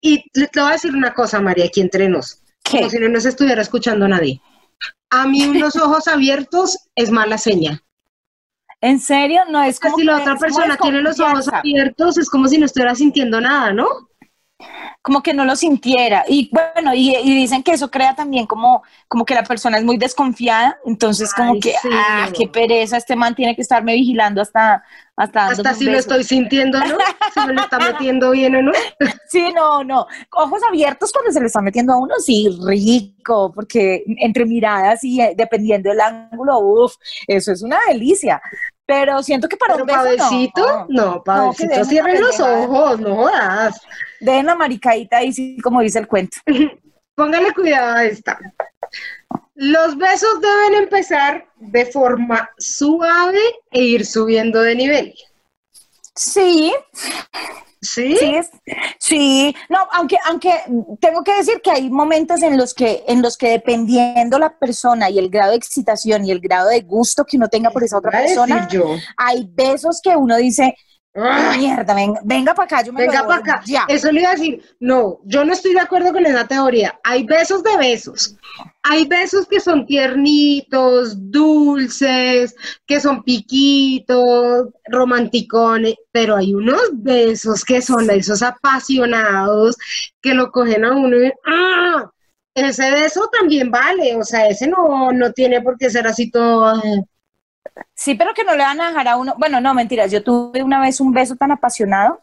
y 0.01 0.25
le- 0.35 0.47
te 0.49 0.61
voy 0.61 0.71
a 0.71 0.73
decir 0.73 0.95
una 0.95 1.13
cosa, 1.15 1.41
María, 1.41 1.67
aquí 1.67 1.81
entre 1.81 2.09
nos, 2.09 2.43
¿qué? 2.65 2.79
como 2.79 2.91
si 2.91 2.99
no 2.99 3.09
nos 3.09 3.25
estuviera 3.25 3.63
escuchando 3.63 4.07
nadie. 4.09 4.41
A 5.11 5.27
mí 5.27 5.43
unos 5.47 5.77
ojos 5.77 6.09
abiertos 6.09 6.77
es 6.95 7.11
mala 7.11 7.39
seña. 7.39 7.83
¿En 8.81 9.01
serio? 9.01 9.41
No 9.51 9.63
es 9.63 9.81
como 9.81 9.97
si 9.97 10.05
la 10.05 10.19
otra 10.21 10.37
persona 10.37 10.77
tiene 10.77 11.01
los 11.03 11.19
ojos 11.19 11.49
abiertos, 11.53 12.17
es 12.19 12.31
como 12.31 12.47
si 12.47 12.59
no 12.59 12.67
estuviera 12.67 12.95
sintiendo 12.95 13.41
nada, 13.41 13.73
¿no? 13.73 13.87
Como 15.03 15.23
que 15.23 15.35
no 15.35 15.45
lo 15.45 15.57
sintiera. 15.57 16.25
Y 16.29 16.51
bueno, 16.53 16.95
y, 16.95 17.15
y 17.17 17.35
dicen 17.35 17.63
que 17.63 17.73
eso 17.73 17.91
crea 17.91 18.15
también 18.15 18.47
como, 18.47 18.83
como 19.07 19.25
que 19.25 19.35
la 19.35 19.45
persona 19.45 19.79
es 19.79 19.85
muy 19.85 19.97
desconfiada, 19.97 20.79
entonces 20.85 21.33
como 21.33 21.55
Ay, 21.55 21.61
que, 21.61 21.73
sí, 21.81 21.89
ah, 21.93 22.29
qué 22.37 22.49
pereza, 22.49 22.97
este 22.97 23.17
man 23.17 23.35
tiene 23.35 23.55
que 23.55 23.63
estarme 23.63 23.95
vigilando 23.95 24.43
hasta 24.43 24.83
hasta, 25.19 25.49
Hasta 25.49 25.75
si 25.75 25.85
lo 25.87 25.99
estoy 25.99 26.23
sintiendo, 26.23 26.79
¿no? 26.79 26.97
Si 27.35 27.41
me 27.41 27.53
lo 27.53 27.63
está 27.63 27.81
metiendo 27.81 28.31
bien 28.31 28.55
o 28.55 28.63
no. 28.63 28.73
Sí, 29.29 29.53
no, 29.53 29.83
no. 29.83 30.07
Ojos 30.33 30.63
abiertos 30.69 31.13
cuando 31.13 31.33
se 31.33 31.41
le 31.41 31.47
está 31.47 31.61
metiendo 31.61 31.93
a 31.93 31.99
uno, 31.99 32.15
sí, 32.25 32.49
rico, 32.65 33.53
porque 33.53 34.05
entre 34.07 34.47
miradas 34.47 35.03
y 35.03 35.21
eh, 35.21 35.35
dependiendo 35.37 35.91
del 35.91 36.01
ángulo, 36.01 36.61
uff, 36.61 36.95
eso 37.27 37.51
es 37.51 37.63
una 37.63 37.79
delicia. 37.89 38.41
Pero 38.89 39.23
siento 39.23 39.51
que 39.51 39.57
para 39.59 39.75
Pero 39.75 39.85
un 39.85 39.87
beso 39.87 40.17
pavecito, 40.17 40.87
no. 40.89 41.05
no, 41.05 41.23
pavecito, 41.23 41.85
cierren 41.85 42.23
los 42.23 42.41
ojos, 42.41 42.99
no 42.99 43.17
jodas. 43.17 43.83
Dejen 44.19 44.47
la 44.47 44.55
maricadita 44.55 45.19
ahí, 45.19 45.31
sí, 45.31 45.59
como 45.63 45.83
dice 45.83 45.99
el 45.99 46.09
cuento. 46.09 46.39
Póngale 47.15 47.53
cuidado 47.53 47.97
a 47.97 48.05
esta. 48.07 48.39
Los 49.55 49.99
besos 49.99 50.41
deben 50.41 50.85
empezar 50.85 51.47
de 51.57 51.85
forma 51.85 52.49
suave 52.57 53.43
e 53.71 53.83
ir 53.83 54.07
subiendo 54.07 54.63
de 54.63 54.75
nivel. 54.75 55.15
Sí, 56.15 56.73
¿Sí? 57.81 58.17
Sí, 58.19 58.35
es- 58.35 58.51
sí, 58.99 59.55
no, 59.69 59.79
aunque, 59.93 60.17
aunque 60.27 60.53
tengo 61.01 61.23
que 61.23 61.35
decir 61.37 61.61
que 61.63 61.71
hay 61.71 61.91
momentos 61.91 62.43
en 62.43 62.57
los 62.57 62.75
que, 62.75 63.05
en 63.07 63.23
los 63.23 63.37
que 63.37 63.51
dependiendo 63.51 64.39
la 64.39 64.59
persona 64.59 65.11
y 65.11 65.19
el 65.19 65.31
grado 65.31 65.53
de 65.53 65.59
excitación 65.59 66.25
y 66.25 66.31
el 66.33 66.41
grado 66.41 66.69
de 66.71 66.81
gusto 66.81 67.25
que 67.25 67.37
uno 67.37 67.49
tenga 67.49 67.71
por 67.71 67.85
esa 67.85 67.99
otra 67.99 68.11
persona, 68.11 68.69
yo. 68.69 68.97
hay 69.17 69.49
besos 69.53 70.01
que 70.03 70.17
uno 70.17 70.37
dice. 70.37 70.75
Mierda, 71.59 71.95
venga, 71.95 72.21
venga 72.25 72.55
para 72.55 72.67
acá, 72.67 72.83
yo 72.83 72.93
me 72.93 73.03
Venga 73.07 73.27
para 73.27 73.41
acá. 73.41 73.63
Ya. 73.67 73.85
Eso 73.89 74.11
le 74.13 74.21
iba 74.21 74.31
a 74.31 74.35
decir. 74.35 74.63
No, 74.81 75.19
yo 75.25 75.45
no 75.45 75.53
estoy 75.53 75.75
de 75.75 75.81
acuerdo 75.81 76.13
con 76.13 76.25
esa 76.25 76.47
teoría. 76.47 76.99
Hay 77.05 77.25
besos 77.25 77.63
de 77.63 77.77
besos. 77.77 78.37
Hay 78.83 79.07
besos 79.07 79.47
que 79.47 79.61
son 79.61 79.85
tiernitos, 79.87 81.31
dulces, 81.31 82.55
que 82.87 83.01
son 83.01 83.23
piquitos, 83.23 84.69
romanticones, 84.87 85.95
pero 86.13 86.37
hay 86.37 86.55
unos 86.55 86.81
besos 86.93 87.65
que 87.65 87.83
son 87.83 88.09
esos 88.11 88.43
apasionados 88.43 89.77
que 90.23 90.35
lo 90.35 90.51
cogen 90.51 90.85
a 90.85 90.93
uno 90.97 91.17
y 91.17 91.33
¡ah! 91.47 92.11
Ese 92.55 92.91
beso 92.91 93.29
también 93.39 93.71
vale, 93.71 94.17
o 94.17 94.25
sea, 94.25 94.49
ese 94.49 94.67
no, 94.67 95.13
no 95.13 95.33
tiene 95.33 95.61
por 95.63 95.77
qué 95.79 95.91
ser 95.91 96.07
así 96.09 96.31
todo. 96.31 96.77
eh, 96.83 97.03
Sí, 97.95 98.15
pero 98.15 98.33
que 98.35 98.45
no 98.45 98.55
le 98.55 98.63
van 98.65 98.81
a 98.81 98.89
dejar 98.89 99.09
a 99.09 99.17
uno. 99.17 99.35
Bueno, 99.39 99.61
no, 99.61 99.75
mentiras. 99.75 100.11
Yo 100.11 100.23
tuve 100.23 100.63
una 100.63 100.81
vez 100.81 101.01
un 101.01 101.13
beso 101.13 101.37
tan 101.37 101.51
apasionado 101.53 102.23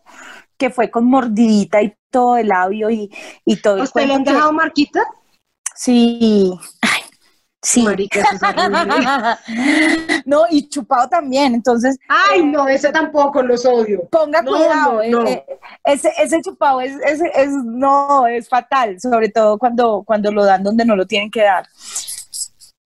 que 0.58 0.70
fue 0.70 0.90
con 0.90 1.06
mordidita 1.06 1.82
y 1.82 1.94
todo 2.10 2.38
el 2.38 2.48
labio 2.48 2.90
y, 2.90 3.12
y 3.46 3.58
todo 3.58 3.74
¿A 3.76 3.78
el 3.80 3.84
usted 3.84 4.08
le 4.08 4.14
han 4.14 4.24
que- 4.24 4.32
dejado 4.32 4.54
marquita? 4.54 5.02
Sí. 5.76 6.58
Ay, 6.82 7.02
sí. 7.62 7.84
Marica, 7.84 8.24
no, 10.26 10.44
y 10.50 10.70
chupado 10.70 11.10
también. 11.10 11.54
Entonces, 11.56 11.98
Ay, 12.08 12.46
no, 12.46 12.68
ese 12.68 12.92
tampoco 12.92 13.42
los 13.42 13.66
odio. 13.66 14.08
ponga 14.10 14.42
No, 14.42 14.52
cuidado. 14.52 14.94
no, 14.94 15.02
eh, 15.02 15.10
no. 15.12 15.28
eh, 15.28 15.46
ese, 15.84 16.12
ese 16.18 16.42
chupado 16.42 16.80
es, 16.82 16.96
es, 17.06 17.22
es- 17.36 17.52
no, 17.66 18.26
es 18.28 18.48
fatal, 18.48 19.00
sobre 19.02 19.30
todo 19.30 19.58
cuando, 19.58 20.04
cuando 20.06 20.32
lo 20.32 20.46
dan 20.46 20.64
donde 20.64 20.86
no 20.86 20.96
lo 20.96 21.06
tienen 21.06 21.30
que 21.30 21.42
dar. 21.44 21.68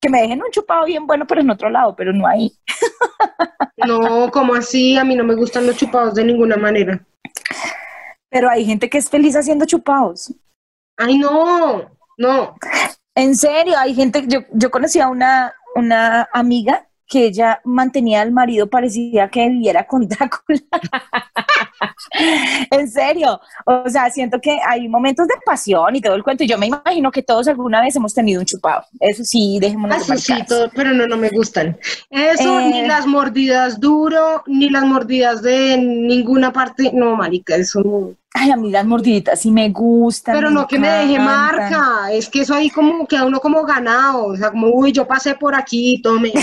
Que 0.02 0.10
me 0.10 0.22
dejen 0.22 0.42
un 0.42 0.52
chupado 0.52 0.86
bien 0.86 1.06
bueno, 1.06 1.26
pero 1.28 1.42
en 1.42 1.50
otro 1.50 1.70
lado, 1.70 1.96
pero 1.96 2.14
no 2.14 2.26
ahí. 2.26 2.52
No, 3.86 4.30
como 4.32 4.56
así? 4.56 4.98
A 4.98 5.04
mí 5.04 5.16
no 5.16 5.24
me 5.24 5.36
gustan 5.36 5.66
los 5.66 5.78
chupados 5.78 6.16
de 6.16 6.26
ninguna 6.26 6.58
manera. 6.58 7.06
Pero 8.30 8.50
hay 8.50 8.66
gente 8.66 8.90
que 8.90 8.98
es 8.98 9.10
feliz 9.10 9.36
haciendo 9.36 9.66
chupados. 9.66 10.34
Ay, 10.98 11.18
no, 11.18 11.90
no. 12.18 12.56
En 13.16 13.36
serio, 13.36 13.76
hay 13.78 13.96
gente, 13.96 14.26
yo, 14.28 14.42
yo 14.52 14.70
conocí 14.70 15.00
a 15.00 15.08
una, 15.08 15.54
una 15.76 16.28
amiga 16.34 16.89
que 17.10 17.26
ella 17.26 17.60
mantenía 17.66 18.22
al 18.22 18.32
marido, 18.32 18.70
parecía 18.70 19.30
que 19.30 19.50
viviera 19.50 19.86
con 19.88 20.08
Drácula. 20.08 20.60
en 22.72 22.90
serio, 22.90 23.40
o 23.66 23.90
sea, 23.90 24.10
siento 24.12 24.40
que 24.40 24.60
hay 24.66 24.88
momentos 24.88 25.28
de 25.28 25.34
pasión 25.46 25.96
y 25.96 26.02
todo 26.02 26.16
el 26.16 26.24
cuento, 26.24 26.44
y 26.44 26.48
yo 26.48 26.58
me 26.58 26.68
imagino 26.68 27.12
que 27.12 27.24
todos 27.24 27.48
alguna 27.48 27.82
vez 27.82 27.96
hemos 27.96 28.14
tenido 28.14 28.40
un 28.40 28.46
chupado. 28.46 28.84
Eso 29.00 29.24
sí, 29.24 29.58
dejémonos 29.60 30.08
de 30.08 30.14
Eso 30.14 30.24
sí, 30.24 30.32
marcadas. 30.34 30.48
todo, 30.48 30.72
pero 30.76 30.94
no, 30.94 31.08
no 31.08 31.18
me 31.18 31.30
gustan. 31.30 31.78
Eso, 32.12 32.60
Eh. 32.60 32.70
ni 32.70 32.88
las 32.88 33.08
mordidas 33.08 33.80
duro, 33.80 34.44
ni 34.46 34.70
las 34.70 34.84
mordidas 34.84 35.42
de 35.42 35.78
ninguna 35.78 36.54
parte. 36.54 36.92
No, 36.94 37.16
marica, 37.16 37.56
eso 37.56 37.82
no. 37.82 38.12
Ay, 38.42 38.52
a 38.52 38.56
mí 38.56 38.72
las 38.72 38.86
mordiditas 38.86 39.42
sí 39.42 39.52
me 39.52 39.68
gustan. 39.70 40.34
Pero 40.34 40.50
no 40.50 40.66
que 40.66 40.80
me 40.80 40.88
deje 40.90 41.20
marca. 41.20 42.10
Es 42.10 42.30
que 42.30 42.42
eso 42.42 42.56
ahí 42.56 42.70
como 42.70 43.06
queda 43.06 43.26
uno 43.26 43.42
como 43.42 43.66
ganado. 43.66 44.28
O 44.28 44.38
sea, 44.38 44.52
como, 44.52 44.70
uy, 44.70 44.94
yo 44.94 45.06
pasé 45.06 45.36
por 45.36 45.54
aquí, 45.54 46.02
tome. 46.02 46.32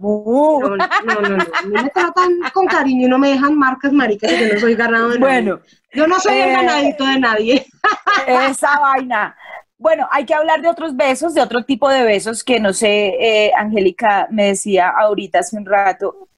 Uh. 0.00 0.60
No, 0.60 0.76
no, 0.76 1.20
no, 1.20 1.36
no. 1.36 1.36
Mí 1.36 1.82
me 1.82 1.88
tratan 1.88 2.32
con 2.52 2.66
cariño 2.66 3.06
y 3.06 3.08
no 3.08 3.18
me 3.18 3.30
dejan 3.30 3.56
marcas, 3.56 3.92
marica, 3.92 4.28
que 4.28 4.48
yo 4.48 4.54
no 4.54 4.60
soy 4.60 4.74
ganado 4.74 5.08
de 5.10 5.18
nadie. 5.18 5.32
Bueno, 5.32 5.60
Yo 5.92 6.06
no 6.06 6.20
soy 6.20 6.34
el 6.34 6.48
eh, 6.48 6.52
ganadito 6.52 7.06
de 7.06 7.18
nadie. 7.18 7.66
Esa 8.26 8.78
vaina. 8.78 9.36
Bueno, 9.78 10.06
hay 10.10 10.26
que 10.26 10.34
hablar 10.34 10.60
de 10.60 10.68
otros 10.68 10.96
besos, 10.96 11.32
de 11.32 11.40
otro 11.40 11.64
tipo 11.64 11.88
de 11.88 12.04
besos 12.04 12.44
que 12.44 12.60
no 12.60 12.72
sé, 12.72 13.14
eh, 13.18 13.52
Angélica 13.56 14.28
me 14.30 14.46
decía 14.46 14.90
ahorita 14.90 15.38
hace 15.38 15.56
un 15.56 15.64
rato. 15.64 16.28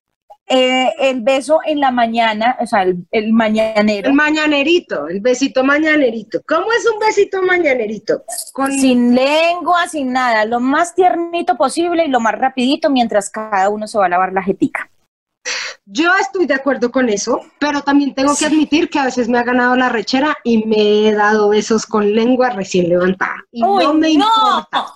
Eh, 0.49 0.93
el 1.01 1.23
beso 1.23 1.59
en 1.67 1.81
la 1.81 1.91
mañana, 1.91 2.57
o 2.61 2.67
sea, 2.67 2.83
el, 2.83 3.05
el 3.11 3.33
mañanero, 3.33 4.09
El 4.09 4.15
mañanerito, 4.15 5.09
el 5.09 5.21
besito 5.21 5.65
mañanerito. 5.65 6.41
¿Cómo 6.47 6.67
es 6.73 6.87
un 6.89 7.01
besito 7.01 7.43
mañanerito? 7.43 8.23
Con 8.53 8.71
sin 8.71 9.13
lengua, 9.15 9.89
sin 9.89 10.13
nada, 10.13 10.45
lo 10.45 10.61
más 10.61 10.95
tiernito 10.95 11.57
posible 11.57 12.05
y 12.05 12.09
lo 12.09 12.21
más 12.21 12.39
rapidito 12.39 12.91
mientras 12.91 13.29
cada 13.29 13.69
uno 13.71 13.89
se 13.89 13.99
va 13.99 14.07
a 14.07 14.09
lavar 14.09 14.33
la 14.33 14.43
jetica. 14.43 14.89
Yo 15.85 16.11
estoy 16.21 16.47
de 16.47 16.55
acuerdo 16.55 16.91
con 16.91 17.09
eso, 17.09 17.41
pero 17.59 17.81
también 17.83 18.15
tengo 18.15 18.35
que 18.37 18.47
admitir 18.47 18.89
que 18.91 18.99
a 18.99 19.05
veces 19.05 19.29
me 19.29 19.39
ha 19.39 19.45
ganado 19.45 19.77
la 19.77 19.89
rechera 19.89 20.37
y 20.45 20.65
me 20.65 21.09
he 21.09 21.13
dado 21.13 21.49
besos 21.49 21.87
con 21.87 22.13
lengua 22.15 22.51
recién 22.51 22.89
levantada. 22.89 23.37
Y 23.53 23.63
Uy, 23.65 23.85
no 23.85 23.95
me 23.95 24.15
no. 24.15 24.25
importa. 24.27 24.87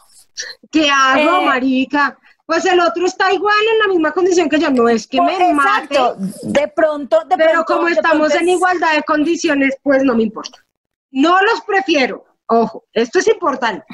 ¿Qué 0.71 0.89
hago, 0.91 1.41
Eh. 1.43 1.47
marica? 1.47 2.19
Pues 2.51 2.65
el 2.65 2.81
otro 2.81 3.07
está 3.07 3.33
igual 3.33 3.55
en 3.75 3.79
la 3.79 3.87
misma 3.87 4.11
condición 4.11 4.49
que 4.49 4.59
yo. 4.59 4.71
No 4.73 4.89
es 4.89 5.07
que 5.07 5.21
me 5.21 5.37
Pues, 5.37 5.51
Exacto, 5.51 6.17
mate, 6.19 6.33
de 6.43 6.67
pronto, 6.69 7.21
de 7.29 7.37
pero 7.37 7.53
pronto- 7.53 7.65
como 7.75 7.87
de 7.87 7.93
estamos 7.93 8.27
pronto 8.29 8.39
en 8.43 8.49
igualdad 8.49 8.95
de 8.97 9.03
condiciones, 9.05 9.77
pues 9.85 10.03
no 10.03 10.17
me 10.17 10.25
importa. 10.25 10.59
No 11.13 11.41
los 11.43 11.61
prefiero. 11.65 12.25
Ojo, 12.49 12.83
esto 12.93 13.21
es 13.21 13.29
importante. 13.29 13.85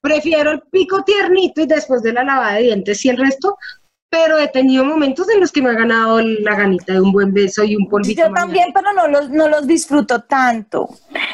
Prefiero 0.00 0.52
el 0.52 0.60
pico 0.70 1.02
tiernito 1.02 1.60
y 1.62 1.66
después 1.66 2.04
de 2.04 2.12
la 2.12 2.22
lavada 2.22 2.52
de 2.54 2.62
dientes 2.62 3.04
y 3.04 3.08
el 3.08 3.16
resto, 3.16 3.58
pero 4.08 4.38
he 4.38 4.46
tenido 4.46 4.84
momentos 4.84 5.28
en 5.30 5.40
los 5.40 5.50
que 5.50 5.60
me 5.60 5.70
ha 5.70 5.74
ganado 5.74 6.20
la 6.20 6.54
ganita 6.54 6.92
de 6.92 7.00
un 7.00 7.10
buen 7.10 7.34
beso 7.34 7.64
y 7.64 7.74
un 7.74 7.88
polvito. 7.88 8.22
Yo 8.22 8.30
mañana. 8.30 8.40
también, 8.46 8.72
pero 8.72 8.92
no 8.92 9.08
los, 9.08 9.28
no 9.30 9.48
los 9.48 9.66
disfruto 9.66 10.22
tanto. 10.22 10.88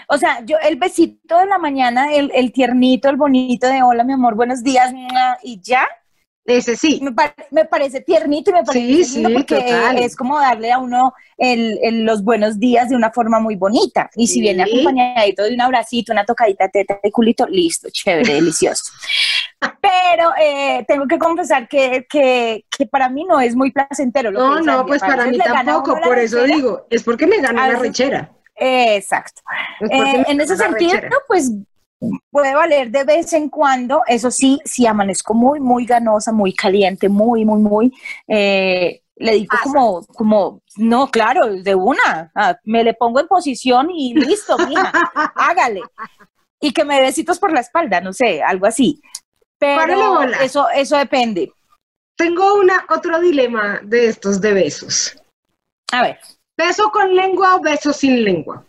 O 0.08 0.16
sea, 0.16 0.42
yo 0.46 0.56
el 0.62 0.76
besito 0.76 1.37
de 1.37 1.44
la 1.44 1.58
mañana, 1.58 2.14
el, 2.14 2.30
el 2.34 2.52
tiernito, 2.52 3.10
el 3.10 3.16
bonito 3.16 3.66
de 3.66 3.82
hola, 3.82 4.02
mi 4.02 4.14
amor, 4.14 4.34
buenos 4.34 4.62
días, 4.62 4.94
mua", 4.94 5.37
y 5.42 5.60
ya, 5.60 5.87
Ese 6.47 6.75
sí. 6.76 7.00
me, 7.02 7.12
me 7.50 7.64
parece 7.66 8.00
tiernito 8.00 8.50
y 8.50 8.54
me 8.54 8.64
parece 8.64 9.04
Sí, 9.04 9.23
porque 9.32 9.56
total. 9.56 9.99
es 9.99 10.16
como 10.16 10.38
darle 10.40 10.73
a 10.73 10.78
uno 10.78 11.12
el, 11.37 11.78
el- 11.82 12.04
los 12.04 12.25
buenos 12.25 12.59
días 12.59 12.88
de 12.88 12.97
una 12.97 13.11
forma 13.12 13.38
muy 13.40 13.56
bonita. 13.56 14.11
Y 14.16 14.26
si 14.26 14.35
Sí. 14.35 14.40
viene 14.40 14.62
acompañadito 14.64 15.44
de 15.44 15.54
un 15.54 15.61
abracito, 15.61 16.12
una 16.12 16.25
tocadita 16.25 16.64
de 16.64 16.70
teta 16.70 16.99
y 17.02 17.11
culito, 17.11 17.47
listo, 17.47 17.88
chévere, 17.92 18.35
delicioso. 18.35 18.85
Pero 19.80 20.32
eh, 20.40 20.85
tengo 20.88 21.06
que 21.06 21.18
confesar 21.18 21.68
que, 21.68 22.06
que, 22.09 22.64
que 22.76 22.87
para 22.87 23.09
mí 23.11 23.25
no 23.25 23.38
es 23.40 23.54
muy 23.54 23.70
placentero. 23.70 24.30
Lo 24.30 24.40
No, 24.40 24.56
que 24.56 24.62
no, 24.66 24.87
pues 24.87 25.00
para 25.02 25.26
mí 25.26 25.38
tampoco, 25.38 26.00
por 26.02 26.18
eso 26.18 26.38
rechera. 26.38 26.56
digo, 26.56 26.87
es 26.90 27.02
porque 27.02 27.26
me 27.26 27.38
gana 27.40 27.68
la 27.68 27.78
rechera. 27.78 28.30
Exacto. 28.56 29.42
Eh, 29.90 30.25
en 30.26 30.40
ese 30.40 30.56
sentido, 30.56 30.92
rechera. 30.94 31.11
pues 31.28 31.52
puede 32.30 32.54
valer 32.54 32.90
de 32.90 33.04
vez 33.04 33.33
en 33.33 33.49
cuando. 33.49 34.02
Eso 34.07 34.30
sí, 34.30 34.59
si 34.64 34.87
amanezco 34.87 35.35
muy, 35.35 35.61
muy 35.61 35.87
ganosa, 35.87 36.33
muy 36.33 36.54
caliente, 36.54 37.09
muy, 37.09 37.45
muy, 37.45 37.61
muy, 37.61 37.92
eh, 38.28 39.02
le 39.16 39.33
digo 39.33 39.50
Pasa. 39.50 39.62
como, 39.64 40.07
como, 40.07 40.62
no, 40.76 41.11
claro, 41.11 41.54
de 41.54 41.75
una, 41.75 42.33
ah, 42.35 42.57
me 42.64 42.83
le 42.83 42.95
pongo 42.95 43.21
en 43.21 43.28
posición 43.28 43.90
y 43.90 44.14
listo, 44.14 44.57
mija, 44.66 44.92
hágale. 45.35 45.83
Y 46.61 46.73
que 46.73 46.85
me 46.85 47.00
besitos 47.00 47.38
por 47.38 47.52
la 47.52 47.61
espalda, 47.61 48.00
no 48.00 48.12
sé, 48.12 48.42
algo 48.42 48.66
así. 48.66 49.00
Pero 49.59 50.23
eso, 50.42 50.69
eso 50.71 50.97
depende. 50.97 51.52
Tengo 52.16 52.54
una, 52.54 52.87
otro 52.88 53.21
dilema 53.21 53.80
de 53.83 54.07
estos 54.07 54.40
de 54.40 54.54
besos. 54.54 55.16
A 55.92 56.02
ver. 56.02 56.19
¿Beso 56.57 56.90
con 56.90 57.14
lengua 57.14 57.57
o 57.57 57.61
beso 57.61 57.92
sin 57.92 58.23
lengua? 58.23 58.64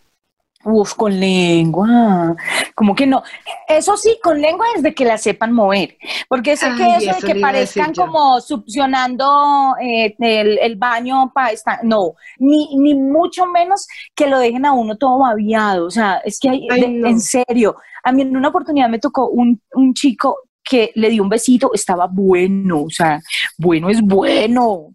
Uf, 0.64 0.94
con 0.96 1.20
lengua. 1.20 2.36
Como 2.76 2.94
que 2.96 3.08
no. 3.08 3.24
Eso 3.68 3.98
sí, 3.98 4.20
con 4.22 4.42
lengua 4.42 4.66
desde 4.76 4.94
que 4.94 5.06
la 5.06 5.18
sepan 5.18 5.54
mover. 5.54 5.98
Porque 6.30 6.56
sé 6.58 6.68
que 6.78 6.84
Ay, 6.84 6.92
eso 6.98 7.12
de 7.14 7.18
eso 7.18 7.28
que 7.28 7.36
parezcan 7.40 7.94
como 7.94 8.40
succionando 8.42 9.76
eh, 9.82 10.16
el, 10.20 10.60
el 10.60 10.76
baño 10.76 11.32
para 11.34 11.52
estar. 11.52 11.80
No, 11.84 12.14
ni, 12.38 12.76
ni 12.78 12.96
mucho 12.96 13.46
menos 13.46 13.88
que 14.16 14.28
lo 14.28 14.40
dejen 14.40 14.66
a 14.66 14.74
uno 14.74 14.98
todo 14.98 15.20
babiado. 15.20 15.86
O 15.88 15.92
sea, 15.92 16.18
es 16.24 16.40
que 16.40 16.50
hay, 16.50 16.68
Ay, 16.70 16.82
de- 16.82 16.88
no. 16.90 17.08
en 17.08 17.20
serio. 17.20 17.76
A 18.04 18.12
mí 18.12 18.22
en 18.24 18.36
una 18.36 18.50
oportunidad 18.50 18.90
me 18.90 19.00
tocó 19.00 19.30
un, 19.30 19.62
un 19.74 19.94
chico 19.94 20.38
que 20.64 20.92
le 20.96 21.10
dio 21.10 21.24
un 21.24 21.30
besito, 21.30 21.72
estaba 21.74 22.08
bueno, 22.10 22.84
o 22.84 22.90
sea, 22.90 23.20
bueno 23.58 23.90
es 23.90 24.00
bueno, 24.02 24.90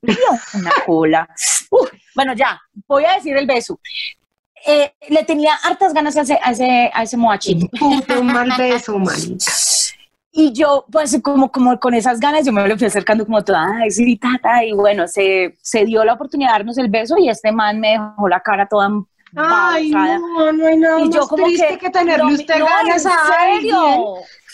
una 0.55 0.71
cola. 0.87 1.29
Uf, 1.71 1.91
bueno, 2.15 2.35
ya, 2.35 2.59
voy 2.87 3.05
a 3.05 3.15
decir 3.17 3.37
el 3.37 3.47
beso. 3.47 3.79
Eh, 4.67 4.93
le 5.09 5.25
tenía 5.25 5.55
hartas 5.65 5.95
ganas 5.95 6.17
a 6.17 6.23
ese, 6.23 6.39
a 6.43 6.51
ese, 6.51 6.91
a 6.93 7.03
ese 7.05 7.17
moachito. 7.17 7.69
Un 8.19 8.27
mal 8.27 8.53
beso, 8.59 8.99
marica. 8.99 9.45
Y 10.33 10.53
yo, 10.53 10.85
pues, 10.93 11.19
como, 11.23 11.51
como 11.51 11.79
con 11.81 11.95
esas 11.95 12.21
ganas, 12.21 12.45
yo 12.45 12.53
me 12.53 12.67
lo 12.69 12.77
fui 12.77 12.87
acercando 12.87 13.25
como 13.25 13.43
toda, 13.43 13.67
ay, 13.81 13.91
sí, 13.91 14.17
tata, 14.17 14.63
y 14.65 14.73
bueno, 14.73 15.09
se, 15.09 15.57
se 15.63 15.87
dio 15.87 16.05
la 16.05 16.13
oportunidad 16.13 16.51
de 16.51 16.53
darnos 16.53 16.77
el 16.79 16.91
beso 16.91 17.17
y 17.17 17.31
este 17.31 17.53
man 17.53 17.81
me 17.81 17.93
dejó 17.93 18.29
la 18.29 18.41
cara 18.41 18.67
toda 18.69 18.91
Ay, 19.35 19.91
no, 19.91 20.53
no 20.53 20.67
hay 20.67 20.77
nada 20.77 21.01
y 21.01 21.11
yo 21.11 21.21
más 21.21 21.29
como 21.29 21.45
triste 21.47 21.69
que, 21.69 21.79
que, 21.79 21.91
tenerle 21.91 22.35
usted 22.35 22.59
no, 22.59 22.67
ganas 22.67 23.05
¿en 23.05 23.11
a 23.13 23.15
serio? 23.27 23.81
alguien 23.81 24.01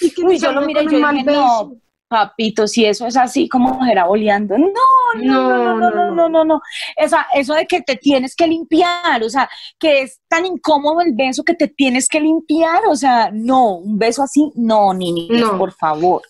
y 0.00 0.10
que 0.10 0.22
Uy, 0.24 0.38
yo 0.38 0.52
lo 0.52 0.62
miré 0.62 0.82
y 0.82 0.88
yo 0.88 0.90
dije, 0.98 1.24
beso. 1.24 1.40
no, 1.40 1.76
papito, 2.12 2.66
si 2.66 2.84
eso 2.84 3.06
es 3.06 3.16
así, 3.16 3.48
como 3.48 3.84
era 3.86 4.04
boleando? 4.04 4.58
No, 4.58 4.68
no, 5.16 5.48
no, 5.48 5.74
no, 5.76 5.90
no, 5.90 6.10
no, 6.10 6.28
no, 6.28 6.44
no. 6.44 6.60
Esa, 6.94 7.26
eso 7.34 7.54
de 7.54 7.66
que 7.66 7.80
te 7.80 7.96
tienes 7.96 8.36
que 8.36 8.46
limpiar, 8.46 9.22
o 9.22 9.30
sea, 9.30 9.48
que 9.78 10.02
es 10.02 10.20
tan 10.28 10.44
incómodo 10.44 11.00
el 11.00 11.14
beso 11.14 11.42
que 11.42 11.54
te 11.54 11.68
tienes 11.68 12.06
que 12.06 12.20
limpiar, 12.20 12.82
o 12.86 12.94
sea, 12.94 13.30
no, 13.32 13.76
un 13.76 13.98
beso 13.98 14.22
así, 14.22 14.52
no, 14.54 14.92
No. 14.92 15.58
por 15.58 15.72
favor. 15.72 16.20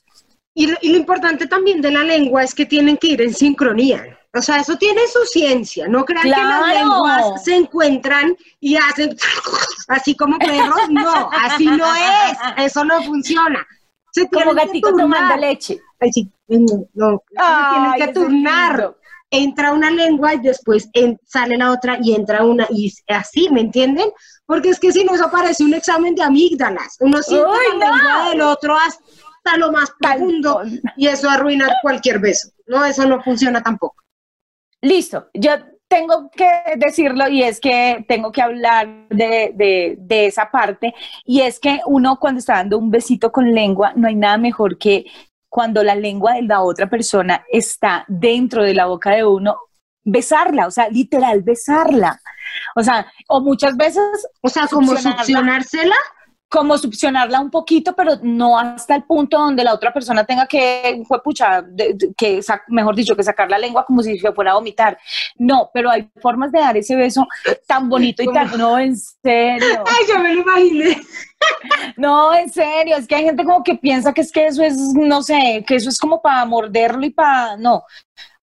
Y 0.55 0.69
lo, 0.69 0.77
y 0.83 0.91
lo 0.91 0.99
importante 0.99 1.49
también 1.49 1.81
de 1.83 1.91
la 1.91 2.05
lengua 2.05 2.45
es 2.45 2.55
que 2.55 2.67
tienen 2.67 2.97
que 2.97 3.09
ir 3.09 3.23
en 3.23 3.35
sincronía. 3.35 4.05
O 4.35 4.41
sea, 4.41 4.59
eso 4.59 4.77
tiene 4.77 5.01
su 5.09 5.25
ciencia. 5.27 5.89
No 5.89 6.05
crean 6.05 6.23
que 6.23 6.31
las 6.31 6.69
lenguas 6.69 7.45
se 7.45 7.57
encuentran 7.57 8.35
y 8.61 8.77
hacen 8.77 9.15
así 9.89 10.15
como 10.15 10.39
perros. 10.39 10.89
No, 10.91 11.29
así 11.33 11.67
no 11.67 11.87
es. 11.95 12.39
Eso 12.57 12.85
no 12.85 13.03
funciona. 13.03 13.67
Se 14.13 14.29
Como 14.29 14.53
gatito 14.55 14.91
turnar. 14.91 15.07
tomando 15.09 15.37
leche. 15.39 15.81
Ay, 15.99 16.13
sí, 16.13 16.31
no, 16.49 16.87
no, 16.95 17.23
Ay, 17.37 17.97
tienen 17.97 18.09
que 18.09 18.13
turnar. 18.15 18.97
Entra 19.31 19.73
una 19.73 19.91
lengua 19.91 20.35
y 20.35 20.41
después 20.41 20.91
en- 20.93 21.19
sale 21.25 21.57
la 21.57 21.71
otra 21.73 21.99
y 22.03 22.15
entra 22.15 22.45
una 22.45 22.67
y 22.69 22.93
así, 23.09 23.49
¿me 23.51 23.63
entienden? 23.63 24.11
Porque 24.45 24.69
es 24.69 24.79
que 24.79 24.93
si 24.93 25.05
no, 25.05 25.15
eso 25.15 25.31
parece 25.31 25.65
un 25.65 25.73
examen 25.73 26.15
de 26.15 26.23
amígdalas. 26.23 26.97
Uno 27.01 27.23
siente 27.23 27.47
Uy, 27.47 27.79
la 27.79 27.89
no. 27.91 27.97
lengua 27.97 28.29
del 28.29 28.41
otro 28.43 28.77
hasta 28.77 29.57
lo 29.57 29.73
más 29.73 29.91
profundo 29.99 30.61
y 30.97 31.07
eso 31.09 31.31
arruina 31.31 31.67
cualquier 31.81 32.19
beso. 32.19 32.51
No, 32.67 32.85
eso 32.85 33.07
no 33.07 33.23
funciona 33.23 33.63
tampoco. 33.63 33.97
Listo, 34.83 35.31
yo 35.33 35.53
tengo 35.93 36.31
que 36.31 36.49
decirlo 36.77 37.29
y 37.29 37.43
es 37.43 37.61
que 37.61 38.05
tengo 38.09 38.33
que 38.33 38.41
hablar 38.43 38.89
de, 39.11 39.53
de- 39.55 39.97
de 39.99 40.27
esa 40.27 40.51
parte 40.51 40.95
y 41.25 41.41
es 41.43 41.61
que 41.61 41.81
uno 41.87 42.19
cuando 42.19 42.39
está 42.39 42.55
dando 42.55 42.79
un 42.79 42.91
besito 42.91 43.31
con 43.31 43.53
lengua, 43.53 43.93
no 43.95 44.09
hay 44.09 44.15
nada 44.15 44.39
mejor 44.39 44.79
que 44.79 45.05
cuando 45.49 45.83
la 45.83 45.95
lengua 45.95 46.33
de 46.35 46.43
la 46.43 46.63
otra 46.63 46.89
persona 46.89 47.45
está 47.51 48.05
dentro 48.09 48.63
de 48.65 48.73
la 48.75 48.87
boca 48.87 49.11
de 49.11 49.23
uno, 49.25 49.59
besarla, 50.03 50.67
o 50.67 50.71
sea, 50.71 50.89
literal, 50.89 51.43
besarla. 51.43 52.19
O 52.75 52.83
sea, 52.83 53.07
o 53.29 53.41
muchas 53.41 53.77
veces 53.77 54.27
O 54.41 54.49
sea, 54.49 54.67
como 54.69 54.97
succionársela. 54.97 55.95
Como 56.53 56.77
succionarla 56.77 57.41
un 57.41 57.51
poquito, 57.51 57.95
pero 57.97 58.19
no 58.23 58.59
hasta 58.59 58.95
el 58.95 59.05
punto 59.05 59.39
donde 59.39 59.65
la 59.65 59.73
otra 59.73 59.91
persona 59.91 60.23
tenga 60.25 60.47
que, 60.47 61.03
pucha, 61.25 61.65
que 62.15 62.41
mejor 62.69 62.95
dicho, 62.95 63.17
que 63.17 63.23
sacar 63.23 63.49
la 63.49 63.59
lengua 63.59 63.87
como 63.87 64.03
si 64.03 64.19
se 64.19 64.33
fuera 64.33 64.51
a 64.51 64.57
vomitar. 64.57 64.99
No, 65.37 65.71
pero 65.73 65.91
hay 65.91 66.11
formas 66.21 66.53
de 66.53 66.61
dar 66.61 66.77
ese 66.77 66.95
beso 66.95 67.27
tan 67.67 67.89
bonito 67.89 68.23
y 68.23 68.31
tan, 68.31 68.51
no, 68.59 68.79
en 68.79 68.95
serio, 68.95 69.83
Ay, 69.87 70.05
yo 70.07 70.19
me 70.19 70.35
lo 70.35 70.43
imaginé. 70.43 71.01
no, 71.97 72.35
en 72.35 72.51
serio, 72.51 72.99
es 72.99 73.07
que 73.07 73.15
hay 73.15 73.25
gente 73.25 73.45
como 73.45 73.65
que 73.65 73.77
piensa 73.77 74.13
que 74.13 74.21
es 74.21 74.31
que 74.31 74.45
eso 74.45 74.63
es, 74.63 74.77
no 74.95 75.23
sé, 75.23 75.65
que 75.67 75.77
eso 75.77 75.89
es 75.89 75.99
como 75.99 76.21
para 76.21 76.45
morderlo 76.45 77.07
y 77.07 77.11
para, 77.11 77.57
no. 77.57 77.83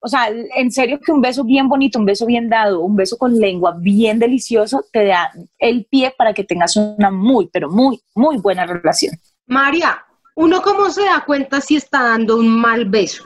O 0.01 0.08
sea, 0.08 0.29
en 0.29 0.72
serio 0.72 1.00
que 1.03 1.12
un 1.12 1.22
beso 1.22 1.44
bien 1.44 1.68
bonito, 1.68 2.00
un 2.00 2.06
beso 2.06 2.25
bien 2.25 2.48
dado, 2.50 2.79
un 2.82 2.96
beso 2.96 3.18
con 3.18 3.38
lengua 3.38 3.75
bien 3.77 4.18
delicioso, 4.18 4.86
te 4.94 5.06
da 5.06 5.29
el 5.58 5.86
pie 5.86 6.13
para 6.18 6.34
que 6.34 6.44
tengas 6.46 6.75
una 6.77 7.12
muy, 7.12 7.48
pero 7.51 7.70
muy, 7.70 8.01
muy 8.15 8.38
buena 8.38 8.65
relación. 8.65 9.13
María, 9.48 10.06
¿uno 10.36 10.62
cómo 10.62 10.89
se 10.89 11.03
da 11.03 11.24
cuenta 11.25 11.60
si 11.60 11.75
está 11.75 12.01
dando 12.03 12.38
un 12.38 12.48
mal 12.48 12.86
beso? 12.86 13.25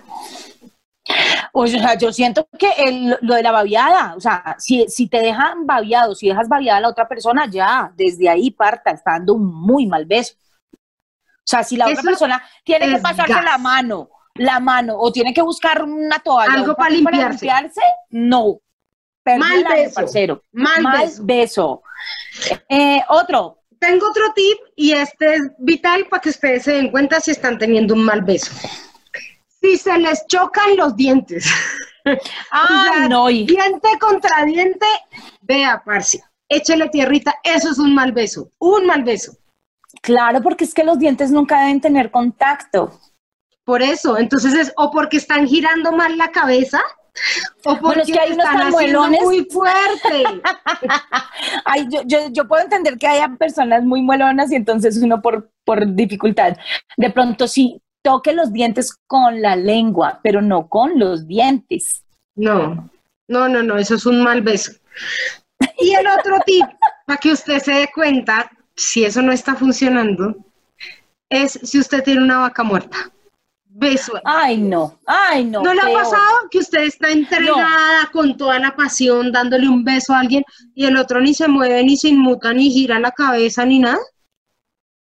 O 1.52 1.68
sea, 1.68 1.96
yo 1.96 2.12
siento 2.12 2.48
que 2.58 2.70
el- 2.78 3.18
lo 3.22 3.36
de 3.36 3.44
la 3.44 3.52
babiada, 3.52 4.16
o 4.16 4.20
sea, 4.20 4.56
si, 4.58 4.86
si 4.88 5.08
te 5.08 5.20
dejan 5.20 5.68
babiado, 5.68 6.16
si 6.16 6.28
dejas 6.30 6.48
babiada 6.48 6.78
a 6.80 6.82
la 6.82 6.90
otra 6.90 7.08
persona, 7.08 7.46
ya, 7.50 7.92
desde 7.96 8.30
ahí 8.30 8.50
parta, 8.52 8.92
está 8.92 9.12
dando 9.12 9.34
un 9.36 9.46
muy 9.46 9.86
mal 9.86 10.06
beso. 10.06 10.34
O 10.74 11.46
sea, 11.46 11.64
si 11.64 11.76
la 11.76 11.86
Eso 11.86 12.00
otra 12.00 12.04
persona 12.10 12.44
tiene 12.64 12.88
que 12.88 12.98
pasarse 13.00 13.34
gas. 13.34 13.44
la 13.44 13.58
mano, 13.58 14.10
la 14.36 14.60
mano, 14.60 14.96
o 14.98 15.12
tiene 15.12 15.34
que 15.34 15.42
buscar 15.42 15.84
una 15.84 16.20
toalla, 16.20 16.54
Algo 16.54 16.76
para 16.76 16.90
limpiarse. 16.90 17.46
limpiarse, 17.46 17.82
no. 18.10 18.60
Mal 19.26 19.64
beso. 19.64 19.94
parcero. 19.96 20.42
Mal 20.52 20.84
beso. 20.84 21.24
beso. 21.24 21.84
Eh, 22.68 23.02
otro, 23.10 23.60
Tengo 23.80 24.10
otro 24.10 24.32
tip 24.34 24.58
y 24.76 24.94
este 24.94 25.36
es 25.36 25.42
vital 25.58 26.08
para 26.10 26.22
que 26.22 26.30
ustedes 26.30 26.64
se 26.64 26.74
den 26.74 26.90
cuenta 26.90 27.20
si 27.20 27.32
están 27.32 27.58
teniendo 27.58 27.94
un 27.94 28.04
mal 28.06 28.22
beso. 28.22 28.52
Si 29.62 29.78
se 29.78 29.98
les 29.98 30.26
chocan 30.28 30.76
los 30.78 30.96
dientes, 30.96 31.46
ah, 32.52 32.88
O 32.92 32.94
sea, 32.98 33.08
no, 33.10 33.28
diente 33.28 33.90
contra 34.00 34.44
diente, 34.46 34.86
vea, 35.42 35.82
parce, 35.86 36.22
échele 36.50 36.90
tierrita, 36.90 37.36
eso 37.44 37.72
es 37.72 37.78
un 37.80 37.94
mal 37.94 38.12
beso, 38.14 38.50
un 38.60 38.86
mal 38.86 39.04
beso. 39.04 39.34
claro, 40.02 40.42
porque 40.42 40.64
es 40.66 40.74
que 40.74 40.84
los 40.84 40.98
dientes 41.00 41.32
nunca 41.32 41.62
deben 41.62 41.80
tener 41.82 42.10
contacto. 42.12 43.00
Por 43.66 43.82
eso, 43.82 44.18
entonces 44.18 44.54
es 44.54 44.74
o 44.76 44.92
porque 44.92 45.18
están 45.18 45.48
girando 45.48 45.92
mal 45.92 46.18
la 46.18 46.30
cabeza 46.32 46.82
o 47.66 47.78
porque 47.78 48.02
es 48.02 48.12
que 48.12 48.20
hay 48.20 48.34
unos 48.34 48.46
están 48.46 48.72
muelones. 48.72 49.22
muy 49.22 49.46
fuerte. 49.46 50.42
Ay, 51.66 51.88
yo, 51.90 52.02
yo, 52.06 52.30
yo 52.32 52.48
puedo 52.48 52.64
entender 52.64 52.98
que 52.98 53.08
haya 53.08 53.30
personas 53.38 53.84
muy 53.84 54.02
muelonas 54.02 54.52
y 54.52 54.56
entonces 54.56 54.98
uno 55.02 55.22
por, 55.22 55.52
por 55.64 55.96
dificultad. 55.96 56.58
De 56.98 57.10
pronto 57.12 57.48
sí, 57.48 57.82
toque 58.02 58.34
los 58.34 58.52
dientes 58.52 58.98
con 59.08 59.42
la 59.42 59.56
lengua, 59.56 60.20
pero 60.24 60.42
no 60.42 60.68
con 60.68 61.00
los 61.00 61.28
dientes. 61.28 62.04
No, 62.36 62.90
no, 63.28 63.48
no, 63.48 63.64
no, 63.64 63.78
eso 63.78 63.96
es 63.96 64.06
un 64.06 64.24
mal 64.24 64.42
beso. 64.42 64.74
Y 65.80 65.94
el 65.94 66.08
otro 66.08 66.38
tip, 66.46 66.66
para 67.06 67.18
que 67.18 67.32
usted 67.32 67.60
se 67.60 67.72
dé 67.74 67.90
cuenta 67.94 68.52
si 68.76 69.06
eso 69.06 69.22
no 69.22 69.32
está 69.32 69.56
funcionando, 69.56 70.36
es 71.30 71.60
si 71.64 71.80
usted 71.80 72.04
tiene 72.04 72.24
una 72.24 72.40
vaca 72.40 72.64
muerta. 72.64 72.98
Beso. 73.76 74.14
Ay, 74.24 74.58
no, 74.58 75.00
ay, 75.08 75.46
no. 75.46 75.64
¿No 75.64 75.74
le 75.74 75.82
ha 75.82 75.92
pasado 75.92 76.38
que 76.52 76.60
usted 76.60 76.84
está 76.84 77.10
entregada 77.10 78.08
con 78.12 78.38
toda 78.38 78.60
la 78.60 78.76
pasión 78.76 79.32
dándole 79.32 79.68
un 79.68 79.84
beso 79.84 80.14
a 80.14 80.20
alguien 80.20 80.44
y 80.76 80.86
el 80.86 80.96
otro 80.96 81.20
ni 81.20 81.34
se 81.34 81.48
mueve, 81.48 81.84
ni 81.84 81.98
se 81.98 82.10
inmuta, 82.10 82.54
ni 82.54 82.70
gira 82.70 83.00
la 83.00 83.12
cabeza, 83.12 83.66
ni 83.66 83.80
nada? 83.80 83.98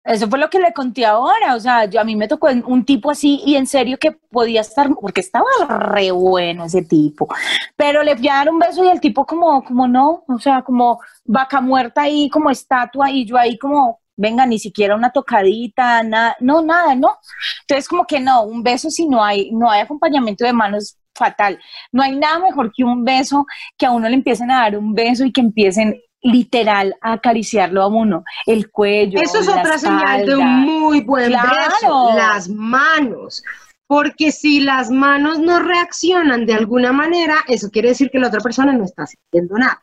Eso 0.03 0.29
fue 0.29 0.39
lo 0.39 0.51
que 0.51 0.59
le 0.59 0.73
conté 0.73 1.05
ahora, 1.05 1.57
o 1.57 1.61
sea, 1.61 1.85
yo 1.87 2.01
a 2.01 2.05
mí 2.05 2.15
me 2.15 2.29
tocó 2.29 2.49
un 2.49 2.85
tipo 2.85 3.11
así 3.11 3.41
y 3.45 3.57
en 3.57 3.67
serio 3.67 3.99
que 3.99 4.13
podía 4.13 4.61
estar, 4.61 4.89
porque 5.01 5.21
estaba 5.21 5.47
re 5.69 6.13
bueno 6.13 6.65
ese 6.65 6.83
tipo, 6.83 7.29
pero 7.75 8.05
le 8.05 8.17
fui 8.17 8.29
a 8.29 8.35
dar 8.35 8.51
un 8.51 8.59
beso 8.61 8.85
y 8.85 8.89
el 8.89 9.01
tipo 9.01 9.27
como, 9.27 9.65
como 9.65 9.89
no, 9.89 10.25
o 10.29 10.39
sea, 10.39 10.63
como 10.63 11.01
vaca 11.25 11.61
muerta 11.61 12.03
ahí, 12.03 12.29
como 12.31 12.51
estatua 12.51 13.11
y 13.11 13.27
yo 13.27 13.37
ahí 13.37 13.59
como, 13.59 14.01
venga, 14.17 14.47
ni 14.47 14.59
siquiera 14.59 14.97
una 14.97 15.11
tocadita, 15.11 16.03
nada, 16.03 16.37
no, 16.41 16.63
nada, 16.63 16.95
no. 16.95 17.17
Entonces 17.63 17.89
como 17.89 18.07
que 18.07 18.21
no, 18.21 18.43
un 18.45 18.63
beso 18.63 18.91
si 18.91 19.07
no 19.07 19.23
hay, 19.25 19.51
no 19.53 19.71
hay 19.71 19.83
acompañamiento 19.83 20.45
de 20.45 20.53
manos 20.53 20.97
fatal. 21.15 21.59
No 21.93 22.03
hay 22.03 22.17
nada 22.17 22.39
mejor 22.39 22.73
que 22.75 22.85
un 22.85 23.05
beso, 23.05 23.47
que 23.79 23.87
a 23.87 23.91
uno 23.91 24.09
le 24.09 24.15
empiecen 24.15 24.51
a 24.51 24.63
dar 24.63 24.77
un 24.77 24.95
beso 24.95 25.25
y 25.25 25.33
que 25.33 25.41
empiecen 25.41 26.01
literal 26.23 26.95
a 27.01 27.13
acariciarlo 27.15 27.83
a 27.83 27.87
uno, 27.87 28.25
el 28.47 28.71
cuello. 28.71 29.21
Eso 29.21 29.41
es 29.41 29.47
la 29.47 29.61
otra 29.61 29.79
señal 29.79 30.27
de 30.27 30.37
un 30.37 30.61
muy 30.63 31.01
buen 31.01 31.29
Claro. 31.29 31.51
beso, 31.51 32.13
las 32.17 32.49
manos. 32.49 33.43
Porque 33.87 34.33
si 34.33 34.61
las 34.61 34.91
manos 34.91 35.39
no 35.39 35.61
reaccionan 35.61 36.45
de 36.45 36.55
alguna 36.55 36.91
manera, 36.93 37.37
eso 37.47 37.71
quiere 37.71 37.91
decir 37.91 38.11
que 38.11 38.19
la 38.19 38.27
otra 38.29 38.41
persona 38.41 38.73
no 38.73 38.85
está 38.85 39.07
sintiendo 39.07 39.57
nada. 39.57 39.81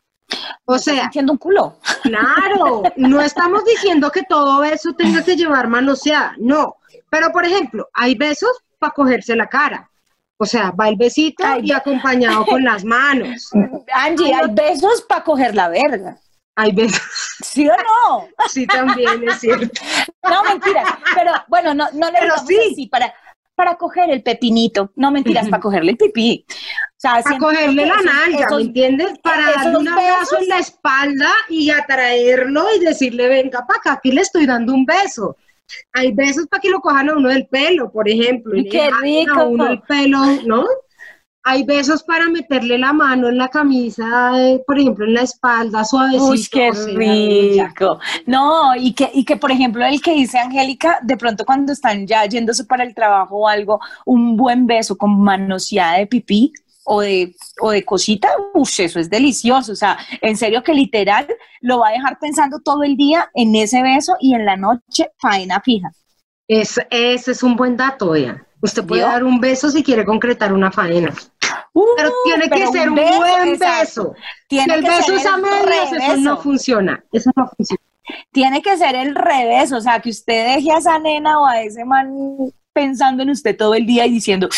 O 0.64 0.78
sea, 0.78 1.02
sintiendo 1.02 1.32
un 1.32 1.38
culo. 1.38 1.78
Claro, 2.02 2.82
no 2.96 3.20
estamos 3.20 3.64
diciendo 3.64 4.10
que 4.10 4.22
todo 4.22 4.60
beso 4.60 4.92
tenga 4.94 5.22
que 5.22 5.36
llevar 5.36 5.68
manoseada, 5.68 6.34
no. 6.38 6.76
Pero, 7.10 7.30
por 7.32 7.44
ejemplo, 7.44 7.88
hay 7.92 8.14
besos 8.14 8.50
para 8.78 8.92
cogerse 8.92 9.36
la 9.36 9.46
cara. 9.46 9.90
O 10.36 10.46
sea, 10.46 10.72
va 10.72 10.88
el 10.88 10.96
besito 10.96 11.44
Ay, 11.46 11.62
y 11.64 11.72
acompañado 11.72 12.44
con 12.44 12.62
las 12.64 12.84
manos. 12.84 13.50
Angie, 13.92 14.34
hay 14.34 14.50
besos 14.50 15.02
para 15.08 15.22
coger 15.22 15.54
la 15.54 15.68
verga. 15.68 16.18
Hay 16.56 16.72
besos, 16.72 17.00
¿Sí 17.44 17.68
o 17.68 17.72
no? 17.72 18.28
sí, 18.48 18.66
también 18.66 19.28
es 19.28 19.40
cierto. 19.40 19.80
No, 20.22 20.44
mentira. 20.44 20.84
Pero 21.14 21.32
bueno, 21.48 21.74
no, 21.74 21.88
no 21.92 22.10
le 22.10 22.18
Pero 22.18 22.34
sí. 22.46 22.58
así, 22.72 22.86
para, 22.86 23.12
para 23.54 23.76
coger 23.76 24.10
el 24.10 24.22
pepinito. 24.22 24.92
No 24.96 25.10
mentiras, 25.10 25.48
para 25.48 25.62
cogerle 25.62 25.92
el 25.92 25.96
pipí. 25.96 26.44
O 26.48 26.54
sea, 26.96 27.22
Para 27.22 27.38
cogerle 27.38 27.86
la 27.86 27.96
nalga, 27.96 28.46
¿me 28.56 28.62
entiendes? 28.62 29.18
Para 29.22 29.52
darle 29.52 29.78
un 29.78 29.88
abrazo 29.88 30.38
en 30.40 30.48
la 30.48 30.58
espalda 30.58 31.30
y 31.48 31.70
atraerlo 31.70 32.66
y 32.76 32.84
decirle, 32.84 33.28
venga 33.28 33.66
para 33.66 33.78
acá, 33.78 33.92
aquí 33.94 34.12
le 34.12 34.22
estoy 34.22 34.46
dando 34.46 34.74
un 34.74 34.84
beso. 34.84 35.36
Hay 35.92 36.12
besos 36.12 36.46
para 36.46 36.60
que 36.60 36.70
lo 36.70 36.80
cojan 36.80 37.08
a 37.10 37.16
uno 37.16 37.28
del 37.28 37.46
pelo, 37.46 37.90
por 37.90 38.08
ejemplo. 38.08 38.56
y 38.56 38.68
¡Qué 38.68 38.90
rico! 39.02 39.40
A 39.40 39.44
uno 39.44 39.68
el 39.68 39.80
pelo, 39.82 40.18
¿no? 40.44 40.66
Hay 41.46 41.62
besos 41.64 42.02
para 42.02 42.28
meterle 42.30 42.78
la 42.78 42.94
mano 42.94 43.28
en 43.28 43.36
la 43.36 43.48
camisa, 43.48 44.32
eh, 44.40 44.62
por 44.66 44.78
ejemplo, 44.78 45.04
en 45.04 45.12
la 45.12 45.22
espalda, 45.22 45.84
suavecito. 45.84 46.24
Uy, 46.26 46.46
qué 46.50 47.52
ya. 47.54 47.66
rico. 47.68 47.98
No, 48.26 48.74
y 48.74 48.94
que, 48.94 49.10
y 49.12 49.24
que, 49.26 49.36
por 49.36 49.52
ejemplo, 49.52 49.84
el 49.84 50.00
que 50.00 50.14
dice 50.14 50.38
Angélica, 50.38 50.98
de 51.02 51.16
pronto 51.18 51.44
cuando 51.44 51.72
están 51.72 52.06
ya 52.06 52.24
yéndose 52.24 52.64
para 52.64 52.82
el 52.84 52.94
trabajo 52.94 53.36
o 53.40 53.48
algo, 53.48 53.78
un 54.06 54.36
buen 54.38 54.66
beso 54.66 54.96
con 54.96 55.20
manoseada 55.20 55.98
de 55.98 56.06
pipí 56.06 56.50
o 56.86 57.02
de, 57.02 57.34
o 57.60 57.70
de 57.72 57.84
cosita, 57.84 58.28
uff, 58.54 58.80
eso 58.80 58.98
es 58.98 59.10
delicioso. 59.10 59.72
O 59.72 59.76
sea, 59.76 59.98
en 60.22 60.36
serio 60.38 60.62
que 60.62 60.72
literal 60.72 61.26
lo 61.60 61.80
va 61.80 61.88
a 61.88 61.92
dejar 61.92 62.18
pensando 62.18 62.58
todo 62.60 62.82
el 62.84 62.96
día 62.96 63.30
en 63.34 63.54
ese 63.54 63.82
beso 63.82 64.14
y 64.18 64.34
en 64.34 64.46
la 64.46 64.56
noche 64.56 65.10
faena 65.18 65.60
fija. 65.60 65.90
Es- 66.48 66.80
ese 66.90 67.32
es 67.32 67.42
un 67.42 67.54
buen 67.56 67.76
dato, 67.76 68.10
vea. 68.10 68.46
Usted 68.64 68.86
puede 68.86 69.02
dar 69.02 69.22
un 69.24 69.40
beso 69.40 69.68
si 69.68 69.82
quiere 69.82 70.06
concretar 70.06 70.50
una 70.50 70.72
faena. 70.72 71.12
Uh, 71.74 71.84
Pero 71.98 72.10
tiene 72.24 72.48
que 72.48 72.66
ser 72.68 72.88
un 72.88 72.94
beso, 72.94 73.18
buen 73.18 73.48
exacto. 73.48 73.80
beso. 73.80 74.14
Tiene 74.48 74.64
si 74.64 74.78
el 74.78 74.84
que 74.84 74.90
beso 74.90 75.12
es 75.12 75.26
a 75.26 75.36
medias, 75.36 75.92
eso 75.92 76.16
no 76.16 76.38
funciona. 76.38 77.04
Eso 77.12 77.30
no 77.36 77.46
funciona. 77.54 77.82
Tiene 78.32 78.62
que 78.62 78.74
ser 78.78 78.94
el 78.94 79.14
revés, 79.14 79.70
o 79.70 79.82
sea, 79.82 80.00
que 80.00 80.08
usted 80.08 80.54
deje 80.54 80.72
a 80.72 80.78
esa 80.78 80.98
nena 80.98 81.38
o 81.40 81.46
a 81.46 81.60
ese 81.60 81.84
man 81.84 82.10
pensando 82.72 83.22
en 83.22 83.30
usted 83.30 83.54
todo 83.54 83.74
el 83.74 83.84
día 83.84 84.06
y 84.06 84.12
diciendo, 84.12 84.48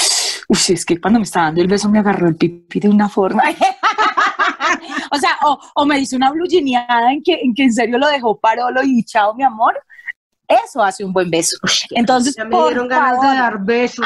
Uy, 0.49 0.59
es 0.69 0.85
que 0.85 1.01
cuando 1.01 1.19
me 1.19 1.25
estaba 1.25 1.47
dando 1.47 1.63
el 1.63 1.67
beso 1.67 1.89
me 1.89 1.99
agarró 1.99 2.29
el 2.29 2.37
pipí 2.37 2.79
de 2.79 2.89
una 2.89 3.09
forma. 3.09 3.43
o 5.11 5.17
sea, 5.19 5.37
o, 5.43 5.59
o 5.75 5.85
me 5.85 5.99
hizo 5.99 6.15
una 6.15 6.31
blugineada 6.31 7.13
en 7.13 7.25
que, 7.25 7.41
en 7.43 7.55
que 7.55 7.65
en 7.65 7.73
serio 7.73 7.99
lo 7.99 8.07
dejó 8.07 8.39
parolo 8.39 8.83
y 8.85 9.03
chao, 9.03 9.35
mi 9.35 9.43
amor. 9.43 9.75
Eso 10.49 10.83
hace 10.83 11.05
un 11.05 11.13
buen 11.13 11.31
beso. 11.31 11.57
Entonces, 11.91 12.35
Ya 12.37 12.45
me 12.45 12.51
por 12.51 12.69
dieron 12.69 12.89
ganas 12.89 13.17
favor, 13.17 13.31
de 13.31 13.37
dar 13.37 13.65
besos. 13.65 14.05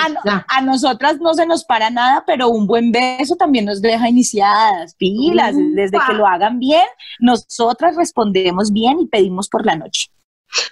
a, 0.49 0.61
nosotras 0.63 1.19
no 1.21 1.35
se 1.35 1.45
nos 1.47 1.65
para 1.65 1.91
nada, 1.91 2.25
pero 2.27 2.49
un 2.49 2.67
buen 2.67 2.91
beso 2.93 3.37
también 3.37 3.67
nos 3.67 3.81
deja 3.83 4.09
iniciadas, 4.09 4.95
pilas, 4.95 5.55
Upa. 5.55 5.63
desde 5.75 5.99
que 6.07 6.13
lo 6.15 6.27
hagan 6.27 6.59
bien, 6.59 6.87
nosotras 7.19 7.97
respondemos 7.97 8.73
bien 8.73 9.01
y 9.01 9.07
pedimos 9.07 9.49
por 9.49 9.67
la 9.67 9.77
noche. 9.77 10.07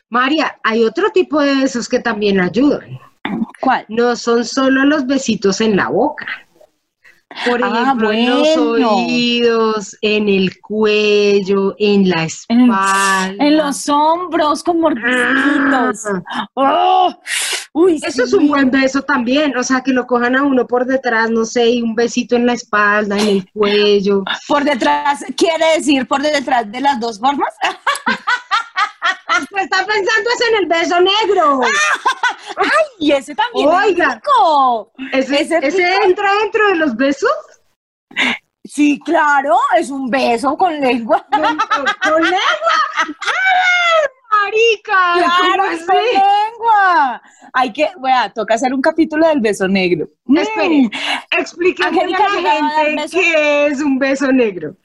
María, 0.09 0.59
hay 0.64 0.83
otro 0.85 1.11
tipo 1.11 1.40
de 1.40 1.54
besos 1.57 1.88
que 1.88 2.00
también 2.00 2.40
ayudan. 2.40 2.98
¿Cuál? 3.61 3.85
No 3.88 4.16
son 4.16 4.44
solo 4.44 4.85
los 4.85 5.07
besitos 5.07 5.61
en 5.61 5.76
la 5.76 5.88
boca. 5.88 6.26
Por 7.44 7.62
Ah, 7.62 7.82
ejemplo, 7.82 8.10
en 8.10 8.30
los 8.30 8.56
oídos, 8.56 9.96
en 10.00 10.28
el 10.30 10.60
cuello, 10.60 11.74
en 11.78 12.08
la 12.08 12.24
espalda. 12.24 13.34
En 13.38 13.56
los 13.58 13.86
hombros 13.88 14.64
con 14.64 14.80
mordisquitos. 14.80 16.04
¡Oh! 16.54 17.14
Uy, 17.74 18.00
Eso 18.02 18.24
es 18.24 18.32
un 18.32 18.48
buen 18.48 18.70
beso 18.70 19.02
también, 19.02 19.54
o 19.56 19.62
sea, 19.62 19.82
que 19.82 19.92
lo 19.92 20.06
cojan 20.06 20.36
a 20.36 20.42
uno 20.42 20.66
por 20.66 20.86
detrás, 20.86 21.30
no 21.30 21.44
sé, 21.44 21.68
y 21.68 21.82
un 21.82 21.94
besito 21.94 22.34
en 22.34 22.46
la 22.46 22.54
espalda, 22.54 23.18
en 23.18 23.28
el 23.28 23.50
cuello. 23.52 24.24
Por 24.48 24.64
detrás, 24.64 25.22
quiere 25.36 25.64
decir 25.76 26.08
por 26.08 26.22
detrás 26.22 26.70
de 26.72 26.80
las 26.80 26.98
dos 26.98 27.20
formas. 27.20 27.54
Está 29.58 29.84
pensando 29.86 30.30
es 30.34 30.48
en 30.48 30.56
el 30.56 30.66
beso 30.66 31.00
negro. 31.00 31.60
Y 32.98 33.12
ese 33.12 33.34
también 33.34 33.68
Oiga. 33.68 34.08
es 34.08 34.14
rico. 34.16 34.92
Ese, 35.12 35.40
Ese 35.42 35.56
es 35.58 35.64
ese 35.74 35.87
rico. 35.87 36.04
entra 36.04 36.30
dentro 36.42 36.68
de 36.68 36.74
los 36.76 36.96
besos. 36.96 37.30
Sí, 38.64 38.98
claro, 39.04 39.56
es 39.78 39.90
un 39.90 40.11
beso 40.11 40.56
con 40.56 40.78
lengua. 40.78 41.24
Con, 41.30 41.42
con 42.12 42.22
lengua. 42.22 42.38
¡Ah, 42.96 43.04
Marica, 44.44 45.12
¿cómo 45.14 45.24
Claro, 45.54 45.64
es 45.70 45.87
con 45.87 45.96
lengua. 45.96 47.22
Hay 47.54 47.72
que, 47.72 47.88
vea, 48.02 48.30
toca 48.32 48.54
hacer 48.54 48.74
un 48.74 48.82
capítulo 48.82 49.26
del 49.26 49.40
beso 49.40 49.66
negro. 49.66 50.08
Mm. 50.26 50.38
explíquenle 51.30 52.00
Angélica, 52.00 52.24
a 52.26 52.28
la 52.28 52.37
¿llegaba 52.37 52.68
a 52.68 52.72
dar 52.72 52.87
gente 52.87 53.08
qué 53.11 53.66
es 53.68 53.80
un 53.80 53.98
beso 53.98 54.30
negro. 54.32 54.76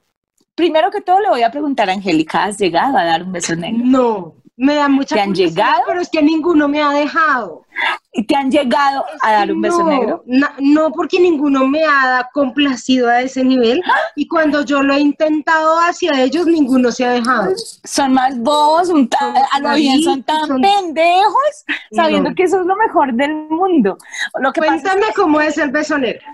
Primero 0.55 0.89
que 0.91 1.01
todo 1.01 1.19
le 1.19 1.29
voy 1.29 1.43
a 1.43 1.51
preguntar 1.51 1.89
a 1.89 1.93
Angélica, 1.93 2.43
¿has 2.45 2.57
llegado 2.57 2.97
a 2.97 3.03
dar 3.03 3.23
un 3.23 3.31
beso 3.33 3.55
negro? 3.55 3.81
No, 3.83 4.35
me 4.55 4.75
da 4.75 4.87
mucha 4.87 5.15
¿Te 5.15 5.21
han 5.21 5.33
llegado? 5.33 5.81
Pero 5.87 5.99
es 6.01 6.09
que 6.09 6.21
ninguno 6.21 6.67
me 6.67 6.81
ha 6.81 6.91
dejado. 6.91 7.63
¿Y 8.11 8.23
te 8.27 8.35
han 8.35 8.51
llegado 8.51 9.03
a 9.23 9.31
dar 9.31 9.51
un 9.51 9.61
beso 9.61 9.79
no, 9.79 9.85
negro? 9.89 10.23
na- 10.27 10.53
no, 10.59 10.91
porque 10.91 11.19
ninguno 11.19 11.67
me 11.67 11.83
ha 11.83 12.29
complacido 12.33 13.09
a 13.09 13.21
ese 13.21 13.43
nivel. 13.43 13.81
Y 14.15 14.27
cuando 14.27 14.63
yo 14.63 14.83
lo 14.83 14.93
he 14.93 14.99
intentado 14.99 15.79
hacia 15.79 16.21
ellos, 16.21 16.45
ninguno 16.45 16.91
se 16.91 17.03
ha 17.05 17.11
dejado. 17.13 17.51
Son 17.83 18.13
más 18.13 18.37
bobos, 18.37 18.89
Son 18.89 19.09
a 19.51 19.59
lo 19.59 19.73
bien 19.75 20.03
son 20.03 20.21
tan 20.21 20.45
son- 20.47 20.61
pendejos, 20.61 21.65
sabiendo 21.91 22.29
No. 22.29 22.35
que 22.35 22.43
eso 22.43 22.59
es 22.61 22.65
lo 22.67 22.75
mejor 22.75 23.13
del 23.15 23.33
mundo. 23.49 23.97
Lo 24.39 24.51
que 24.53 24.61
pasa 24.61 24.75
es 24.75 24.81
Cuéntame 24.83 25.13
cómo 25.15 25.41
es 25.41 25.57
el 25.57 25.71
beso 25.71 25.97
negro. 25.97 26.25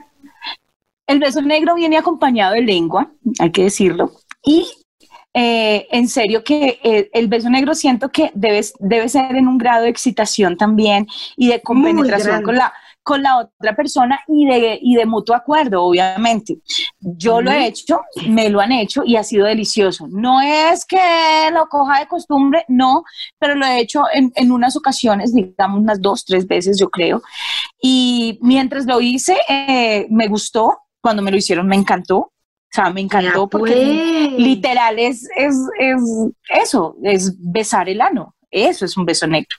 El 1.07 1.19
beso 1.19 1.41
negro 1.41 1.75
viene 1.75 1.97
acompañado 1.97 2.53
de 2.53 2.61
lengua, 2.61 3.09
hay 3.39 3.51
que 3.51 3.63
decirlo. 3.63 4.11
Y 4.43 4.67
eh, 5.33 5.87
en 5.91 6.07
serio 6.07 6.43
que 6.43 6.79
eh, 6.83 7.09
el 7.13 7.27
beso 7.27 7.49
negro 7.49 7.75
siento 7.75 8.09
que 8.09 8.31
debe, 8.33 8.61
debe 8.79 9.09
ser 9.09 9.35
en 9.35 9.47
un 9.47 9.57
grado 9.57 9.83
de 9.83 9.89
excitación 9.89 10.57
también 10.57 11.07
y 11.37 11.49
de 11.49 11.61
compenetración 11.61 12.41
con 12.41 12.55
la, 12.55 12.73
con 13.03 13.21
la 13.21 13.37
otra 13.37 13.75
persona 13.75 14.19
y 14.27 14.47
de, 14.47 14.79
y 14.81 14.95
de 14.95 15.05
mutuo 15.05 15.35
acuerdo, 15.35 15.83
obviamente. 15.83 16.59
Yo 16.99 17.41
lo 17.41 17.51
he 17.51 17.67
hecho, 17.67 18.01
me 18.27 18.49
lo 18.49 18.59
han 18.59 18.71
hecho 18.71 19.03
y 19.05 19.17
ha 19.17 19.23
sido 19.23 19.45
delicioso. 19.45 20.07
No 20.09 20.41
es 20.41 20.85
que 20.85 20.97
lo 21.53 21.67
coja 21.67 21.99
de 21.99 22.07
costumbre, 22.07 22.65
no, 22.67 23.03
pero 23.37 23.55
lo 23.55 23.65
he 23.65 23.79
hecho 23.79 24.03
en, 24.11 24.31
en 24.35 24.51
unas 24.51 24.75
ocasiones, 24.75 25.33
digamos 25.33 25.79
unas 25.79 26.01
dos, 26.01 26.25
tres 26.25 26.47
veces, 26.47 26.79
yo 26.79 26.89
creo. 26.89 27.21
Y 27.81 28.39
mientras 28.41 28.85
lo 28.85 28.99
hice, 28.99 29.37
eh, 29.47 30.07
me 30.09 30.27
gustó. 30.27 30.79
Cuando 31.01 31.21
me 31.21 31.31
lo 31.31 31.37
hicieron, 31.37 31.65
me 31.67 31.77
encantó. 31.77 32.31
O 32.71 32.75
sea, 32.75 32.91
me 32.91 33.01
encantó 33.01 33.47
porque 33.47 33.73
pues. 33.73 34.39
literal 34.39 34.99
es, 34.99 35.27
es, 35.35 35.55
es 35.79 36.01
eso, 36.49 36.95
es 37.03 37.33
besar 37.39 37.89
el 37.89 37.99
ano. 37.99 38.35
Eso 38.51 38.85
es 38.85 38.95
un 38.95 39.05
beso 39.05 39.25
negro. 39.25 39.49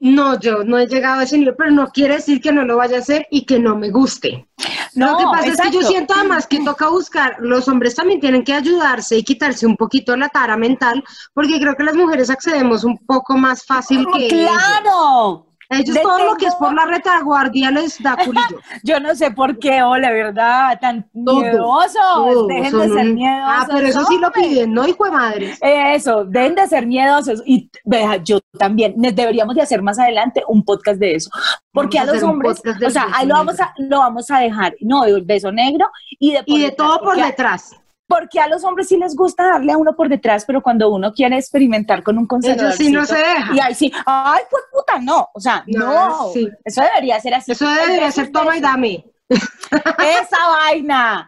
No, 0.00 0.38
yo 0.38 0.64
no 0.64 0.78
he 0.78 0.86
llegado 0.86 1.20
a 1.20 1.22
ese 1.22 1.38
nivel, 1.38 1.54
pero 1.56 1.70
no 1.70 1.88
quiere 1.88 2.16
decir 2.16 2.40
que 2.40 2.52
no 2.52 2.64
lo 2.64 2.76
vaya 2.76 2.96
a 2.96 3.00
hacer 3.00 3.26
y 3.30 3.46
que 3.46 3.58
no 3.58 3.74
me 3.74 3.90
guste. 3.90 4.46
lo 4.94 5.06
No, 5.06 5.18
que 5.18 5.24
pasa 5.24 5.46
es 5.48 5.60
que 5.60 5.70
yo 5.70 5.82
siento 5.82 6.12
además 6.14 6.46
que 6.46 6.62
toca 6.62 6.90
buscar, 6.90 7.36
los 7.40 7.66
hombres 7.68 7.94
también 7.94 8.20
tienen 8.20 8.44
que 8.44 8.52
ayudarse 8.52 9.16
y 9.16 9.24
quitarse 9.24 9.66
un 9.66 9.76
poquito 9.76 10.14
la 10.14 10.28
tara 10.28 10.58
mental, 10.58 11.02
porque 11.32 11.58
creo 11.58 11.74
que 11.74 11.84
las 11.84 11.94
mujeres 11.94 12.28
accedemos 12.28 12.84
un 12.84 12.98
poco 12.98 13.36
más 13.38 13.64
fácil 13.64 14.06
que. 14.14 14.28
¡Claro! 14.28 15.46
Ellos 15.46 15.53
De 15.70 16.00
todo 16.00 16.24
lo 16.24 16.34
que 16.36 16.46
es 16.46 16.54
por 16.56 16.74
la 16.74 16.84
retaguardia 16.86 17.70
les 17.70 18.02
da 18.02 18.16
culillo. 18.24 18.60
Yo 18.82 19.00
no 19.00 19.14
sé 19.14 19.30
por 19.30 19.58
qué, 19.58 19.82
oh, 19.82 19.96
la 19.96 20.10
verdad, 20.10 20.78
tan 20.80 21.08
Todo, 21.24 21.40
miedosos. 21.40 21.94
Todo, 21.94 22.46
Dejen 22.46 22.70
son 22.70 22.80
de 22.80 22.88
ser 22.88 23.06
un- 23.06 23.14
miedosos. 23.14 23.48
Ah, 23.48 23.66
pero 23.72 23.86
eso 23.86 24.04
sí 24.04 24.18
lo 24.18 24.30
piden, 24.32 24.72
¿no, 24.74 24.86
hijo 24.86 25.04
de 25.04 25.10
madres? 25.10 25.58
Eso, 25.60 26.24
dejen 26.24 26.54
de 26.54 26.66
ser 26.68 26.86
miedosos. 26.86 27.42
Y 27.46 27.70
vea, 27.84 28.16
yo 28.22 28.40
también, 28.58 28.94
deberíamos 28.96 29.54
de 29.54 29.62
hacer 29.62 29.82
más 29.82 29.98
adelante 29.98 30.42
un 30.48 30.64
podcast 30.64 30.98
de 31.00 31.14
eso. 31.14 31.30
Porque 31.72 31.98
Vamos 31.98 32.12
a 32.12 32.14
los 32.14 32.22
hombres, 32.22 32.62
o 32.86 32.90
sea, 32.90 33.08
ahí 33.12 33.26
lo 33.26 33.34
vamos, 33.34 33.58
a, 33.60 33.74
lo 33.78 33.98
vamos 33.98 34.30
a 34.30 34.38
dejar, 34.38 34.74
no, 34.80 35.04
el 35.04 35.22
beso 35.22 35.50
negro 35.50 35.90
y 36.18 36.32
de, 36.32 36.38
por 36.44 36.56
Y 36.56 36.58
de 36.60 36.64
detrás, 36.66 36.88
todo 36.88 37.00
por 37.00 37.16
detrás. 37.16 37.72
Porque 38.06 38.38
a 38.38 38.48
los 38.48 38.62
hombres 38.64 38.88
sí 38.88 38.96
les 38.98 39.16
gusta 39.16 39.44
darle 39.44 39.72
a 39.72 39.78
uno 39.78 39.96
por 39.96 40.08
detrás, 40.08 40.44
pero 40.44 40.62
cuando 40.62 40.90
uno 40.90 41.12
quiere 41.12 41.36
experimentar 41.38 42.02
con 42.02 42.18
un 42.18 42.26
conservador. 42.26 42.66
Ellos 42.66 42.76
sí 42.76 42.92
no 42.92 43.04
se 43.06 43.16
dejan. 43.16 43.56
Y 43.56 43.60
ahí 43.60 43.74
sí, 43.74 43.90
ay, 44.04 44.42
pues 44.50 44.62
puta, 44.70 44.98
no. 45.00 45.28
O 45.32 45.40
sea, 45.40 45.64
No, 45.66 46.08
no. 46.08 46.28
sí. 46.32 46.48
Eso 46.64 46.82
debería 46.82 47.18
ser 47.20 47.34
así. 47.34 47.52
Eso 47.52 47.66
debería 47.68 48.10
ser 48.10 48.30
toma 48.30 48.56
y 48.56 48.60
dame. 48.60 49.04
Esa 49.30 50.48
vaina. 50.48 51.26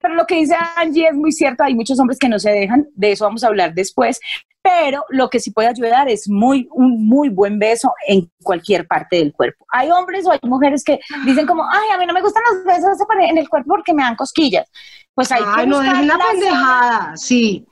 Pero 0.00 0.14
lo 0.14 0.26
que 0.26 0.34
dice 0.36 0.56
Angie 0.76 1.08
es 1.08 1.14
muy 1.14 1.32
cierto, 1.32 1.62
hay 1.62 1.74
muchos 1.74 1.98
hombres 2.00 2.18
que 2.18 2.28
no 2.28 2.38
se 2.38 2.50
dejan, 2.50 2.88
de 2.94 3.12
eso 3.12 3.24
vamos 3.24 3.44
a 3.44 3.46
hablar 3.46 3.72
después, 3.72 4.18
pero 4.60 5.04
lo 5.10 5.28
que 5.30 5.38
sí 5.38 5.52
puede 5.52 5.68
ayudar 5.68 6.08
es 6.08 6.28
muy, 6.28 6.68
un 6.72 7.06
muy 7.06 7.28
buen 7.28 7.58
beso 7.58 7.92
en 8.08 8.30
cualquier 8.42 8.86
parte 8.86 9.16
del 9.16 9.32
cuerpo. 9.32 9.64
Hay 9.68 9.90
hombres 9.90 10.26
o 10.26 10.32
hay 10.32 10.40
mujeres 10.42 10.82
que 10.84 10.98
dicen 11.24 11.46
como, 11.46 11.64
ay, 11.64 11.88
a 11.94 11.98
mí 11.98 12.06
no 12.06 12.14
me 12.14 12.20
gustan 12.20 12.42
los 12.52 12.64
besos 12.64 12.96
en 13.20 13.38
el 13.38 13.48
cuerpo 13.48 13.70
porque 13.70 13.94
me 13.94 14.02
dan 14.02 14.16
cosquillas. 14.16 14.68
Pues 15.14 15.30
hay 15.32 15.42
Ay, 15.44 15.64
que 15.64 15.66
no 15.70 15.82
las 15.82 15.96
zonas- 15.96 16.18
pendejada, 16.30 17.16
sí. 17.16 17.66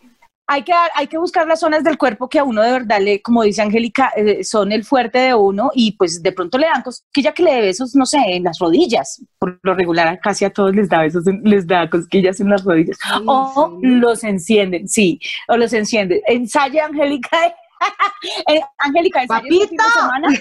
hay 0.47 0.63
que, 0.63 0.73
hay 0.95 1.07
que 1.07 1.17
buscar 1.17 1.47
las 1.47 1.61
zonas 1.61 1.85
del 1.85 1.97
cuerpo 1.97 2.29
que 2.29 2.39
a 2.39 2.45
uno 2.45 2.61
de 2.63 2.73
verdad 2.73 3.01
le, 3.01 3.23
como 3.23 3.43
dice 3.45 3.63
Angélica, 3.63 4.13
eh, 4.17 4.43
son 4.45 4.73
el 4.73 4.85
fuerte 4.85 5.19
de 5.19 5.35
uno 5.35 5.71
y 5.75 5.93
pues 5.93 6.23
de 6.23 6.33
pronto 6.33 6.59
le 6.59 6.67
dan 6.67 6.83
cosquilla 6.83 7.33
que 7.33 7.43
le 7.45 7.55
dé 7.55 7.61
besos, 7.61 7.95
no 7.95 8.05
sé, 8.05 8.19
en 8.27 8.43
las 8.45 8.59
rodillas. 8.59 9.25
Por 9.39 9.59
lo 9.63 9.75
regular 9.75 10.19
casi 10.21 10.45
a 10.45 10.51
todos 10.53 10.75
les 10.75 10.89
da 10.89 11.01
besos, 11.03 11.27
en- 11.29 11.41
les 11.45 11.67
da 11.67 11.89
cosquillas 11.89 12.41
en 12.41 12.51
las 12.51 12.65
rodillas. 12.65 12.99
Ay, 13.05 13.23
o 13.27 13.79
los 13.81 14.23
encienden, 14.25 14.89
sí, 14.89 15.19
o 15.49 15.57
los 15.57 15.73
encienden. 15.73 16.21
Ensaya, 16.27 16.87
Angélica. 16.87 17.39
eh, 18.49 18.61
Angélica, 18.79 19.23
ensaya 19.23 19.47
este 19.49 19.69
fin 19.69 19.77
de 19.77 19.85
semana. 19.85 20.29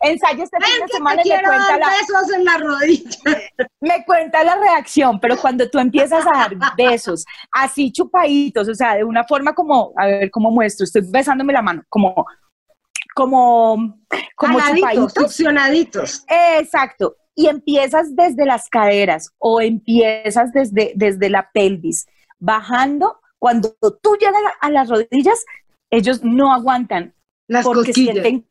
ensaya 0.00 0.44
este 0.44 0.56
fin 0.60 0.86
de 0.86 0.92
semana 0.92 1.22
y 1.24 1.28
me 1.28 1.42
cuenta 1.42 1.78
la, 1.78 1.88
besos 1.88 2.32
en 2.34 2.44
la 2.44 2.58
rodilla. 2.58 3.10
me 3.80 4.04
cuenta 4.04 4.44
la 4.44 4.56
reacción, 4.56 5.20
pero 5.20 5.36
cuando 5.36 5.68
tú 5.68 5.78
empiezas 5.78 6.26
a 6.26 6.38
dar 6.38 6.56
besos 6.76 7.24
así 7.50 7.92
chupaditos, 7.92 8.68
o 8.68 8.74
sea, 8.74 8.94
de 8.96 9.04
una 9.04 9.24
forma 9.24 9.54
como, 9.54 9.92
a 9.96 10.06
ver 10.06 10.30
cómo 10.30 10.50
muestro, 10.50 10.84
estoy 10.84 11.02
besándome 11.08 11.52
la 11.52 11.62
mano, 11.62 11.82
como, 11.88 12.26
como, 13.14 13.98
como 14.36 14.58
Jaladitos, 14.58 15.36
chupaditos. 15.36 16.24
Exacto. 16.28 17.16
Y 17.36 17.48
empiezas 17.48 18.14
desde 18.14 18.46
las 18.46 18.68
caderas 18.68 19.30
o 19.38 19.60
empiezas 19.60 20.52
desde, 20.52 20.92
desde 20.94 21.30
la 21.30 21.50
pelvis, 21.52 22.06
bajando. 22.38 23.20
Cuando 23.44 23.76
tú 24.02 24.16
llegas 24.18 24.40
a 24.58 24.70
las 24.70 24.88
rodillas, 24.88 25.44
ellos 25.90 26.24
no 26.24 26.50
aguantan 26.50 27.12
Las 27.46 27.62
porque 27.66 27.88
cosquillas. 27.88 28.14
sienten, 28.22 28.46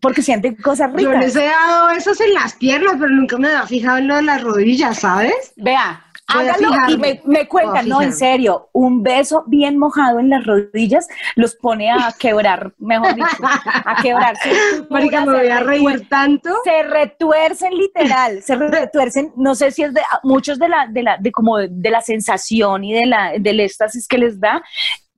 porque 0.00 0.20
sienten 0.20 0.56
cosas 0.56 0.90
Yo 0.90 0.96
ricas. 0.96 1.20
les 1.20 1.36
he 1.36 1.44
dado 1.44 1.86
besos 1.94 2.20
en 2.20 2.34
las 2.34 2.54
piernas, 2.56 2.94
pero 2.98 3.12
nunca 3.12 3.38
me 3.38 3.46
había 3.46 3.68
fijado 3.68 3.98
en 3.98 4.08
lo 4.08 4.16
de 4.16 4.22
las 4.22 4.42
rodillas, 4.42 4.98
¿sabes? 4.98 5.52
Vea, 5.54 6.04
hágalo 6.26 6.70
y 6.88 6.96
me, 6.96 7.20
me 7.24 7.46
cuentan, 7.46 7.88
no, 7.88 8.02
en 8.02 8.12
serio, 8.12 8.68
un 8.72 9.02
beso 9.02 9.44
bien 9.46 9.78
mojado 9.78 10.18
en 10.18 10.30
las 10.30 10.44
rodillas 10.44 11.06
los 11.34 11.54
pone 11.54 11.90
a 11.90 12.14
quebrar, 12.18 12.72
mejor 12.78 13.14
dicho, 13.14 13.36
a 13.42 14.02
quebrarse. 14.02 14.50
Marica, 14.90 15.24
me 15.24 15.38
voy 15.38 15.48
a 15.48 15.60
reír 15.60 16.08
tanto. 16.08 16.50
Se 16.64 16.82
retuercen 16.82 17.72
literal, 17.74 18.42
se 18.42 18.56
retuercen, 18.56 19.32
no 19.36 19.54
sé 19.54 19.70
si 19.70 19.82
es 19.82 19.94
de 19.94 20.02
muchos 20.22 20.58
de 20.58 20.68
la, 20.68 20.86
de 20.88 21.02
la, 21.02 21.16
de 21.18 21.30
como 21.30 21.58
de, 21.58 21.90
la 21.90 22.00
sensación 22.00 22.84
y 22.84 22.92
de 22.92 23.06
la, 23.06 23.32
del 23.38 23.60
éxtasis 23.60 24.08
que 24.08 24.18
les 24.18 24.40
da, 24.40 24.62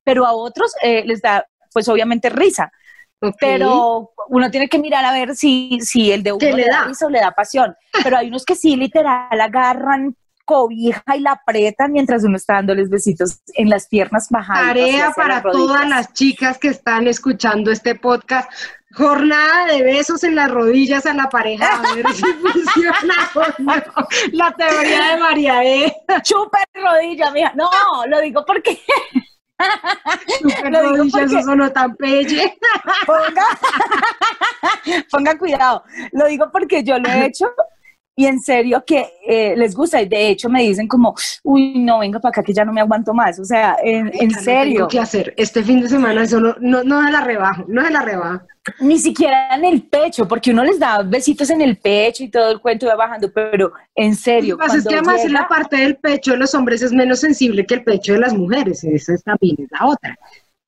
pero 0.05 0.27
a 0.27 0.33
otros 0.33 0.73
eh, 0.83 1.05
les 1.05 1.23
da, 1.23 1.47
pues 1.73 1.89
obviamente 1.89 2.29
risa. 2.29 2.71
Ok. 3.21 3.35
pero 3.41 4.13
uno 4.29 4.49
tiene 4.49 4.69
que 4.69 4.79
mirar 4.79 5.05
a 5.05 5.11
ver 5.11 5.35
si, 5.35 5.81
si 5.81 6.13
el 6.13 6.23
de 6.23 6.31
uno 6.31 6.39
¿Qué 6.39 6.53
le 6.53 6.67
da? 6.71 6.85
risa 6.85 7.07
o 7.07 7.11
le 7.11 7.19
da 7.19 7.33
pasión. 7.33 7.75
Pero 8.05 8.17
hay 8.17 8.29
unos 8.29 8.45
que 8.45 8.55
sí, 8.55 8.77
literal, 8.77 9.41
agarran 9.41 10.15
cobija 10.49 11.03
y 11.15 11.21
la 11.21 11.33
apretan 11.33 11.93
mientras 11.93 12.25
uno 12.25 12.37
está 12.37 12.55
dándoles 12.55 12.89
besitos 12.89 13.43
en 13.55 13.69
las 13.69 13.87
piernas 13.87 14.29
bajadas. 14.31 14.69
Tarea 14.69 15.13
para 15.15 15.43
todas 15.43 15.87
las 15.87 16.15
chicas 16.15 16.57
que 16.57 16.69
están 16.69 17.07
escuchando 17.07 17.71
este 17.71 17.95
podcast. 17.95 18.51
Jornada 18.95 19.67
de 19.67 19.83
besos 19.83 20.25
en 20.25 20.35
las 20.35 20.51
rodillas 20.51 21.05
a 21.05 21.13
la 21.13 21.29
pareja, 21.29 21.69
a 21.77 21.95
ver 21.95 22.07
si 22.15 22.23
funciona 22.43 23.15
o 23.35 23.43
no. 23.59 23.75
La 24.33 24.51
teoría 24.53 25.11
de 25.13 25.17
María 25.21 25.63
E. 25.63 25.95
Chupa 26.23 26.61
rodilla, 26.75 27.31
mija. 27.31 27.53
No, 27.55 27.69
lo 28.09 28.21
digo 28.23 28.43
porque 28.47 28.81
Super 30.41 30.73
Lo 30.73 30.81
digo 30.81 30.97
rodillas, 30.97 31.21
porque- 31.21 31.39
eso 31.41 31.55
no 31.55 31.71
tan 31.71 31.95
pelle. 31.97 32.57
ponga, 33.07 33.45
pongan 35.11 35.37
cuidado. 35.37 35.85
Lo 36.13 36.27
digo 36.27 36.51
porque 36.51 36.83
yo 36.83 36.99
lo 36.99 37.09
he 37.11 37.27
hecho 37.27 37.47
y 38.19 38.27
en 38.27 38.41
serio 38.41 38.83
que 38.85 39.13
eh, 39.25 39.55
les 39.57 39.77
gusta. 39.77 40.03
Y 40.03 40.09
de 40.09 40.31
hecho 40.31 40.49
me 40.49 40.61
dicen 40.65 40.89
como, 40.89 41.15
uy, 41.45 41.79
no, 41.79 42.01
venga 42.01 42.19
para 42.19 42.31
acá 42.31 42.43
que 42.43 42.53
ya 42.53 42.65
no 42.65 42.73
me 42.73 42.81
aguanto 42.81 43.15
más. 43.15 43.39
O 43.39 43.45
sea, 43.45 43.77
en, 43.81 44.11
en 44.13 44.31
no 44.31 44.41
serio. 44.41 44.75
tengo 44.75 44.89
que 44.89 44.99
hacer. 44.99 45.35
Este 45.37 45.63
fin 45.63 45.81
de 45.81 45.89
semana 45.89 46.25
eso 46.25 46.41
no, 46.41 46.57
no, 46.59 46.83
no 46.83 47.05
se 47.05 47.13
la 47.13 47.21
rebajo, 47.21 47.65
no 47.69 47.85
se 47.85 47.93
la 47.93 48.03
rebajo. 48.03 48.41
Ni 48.81 48.99
siquiera 48.99 49.55
en 49.55 49.65
el 49.65 49.83
pecho, 49.83 50.27
porque 50.27 50.51
uno 50.51 50.65
les 50.65 50.81
da 50.81 51.01
besitos 51.03 51.49
en 51.51 51.61
el 51.63 51.77
pecho 51.77 52.25
y 52.25 52.29
todo 52.29 52.51
el 52.51 52.61
cuento 52.61 52.89
va 52.89 52.97
bajando, 52.97 53.31
pero 53.33 53.73
en 53.95 54.11
Lo 54.11 54.17
serio, 54.17 54.59
que 54.59 54.67
pasa 54.67 54.79
es 54.79 54.85
que 54.85 54.95
además 54.97 55.25
en 55.25 55.33
la 55.35 55.47
parte 55.47 55.77
del 55.77 55.97
pecho 55.97 56.33
de 56.33 56.39
los 56.39 56.53
hombres 56.57 56.83
es 56.83 56.93
menos 56.93 57.21
sensible 57.21 57.65
que 57.65 57.75
el 57.75 57.85
pecho 57.85 58.15
de 58.15 58.19
las 58.19 58.35
mujeres. 58.35 58.83
Esa 58.83 59.15
es 59.15 59.23
también 59.23 59.55
es 59.61 59.69
la 59.71 59.87
otra. 59.87 60.19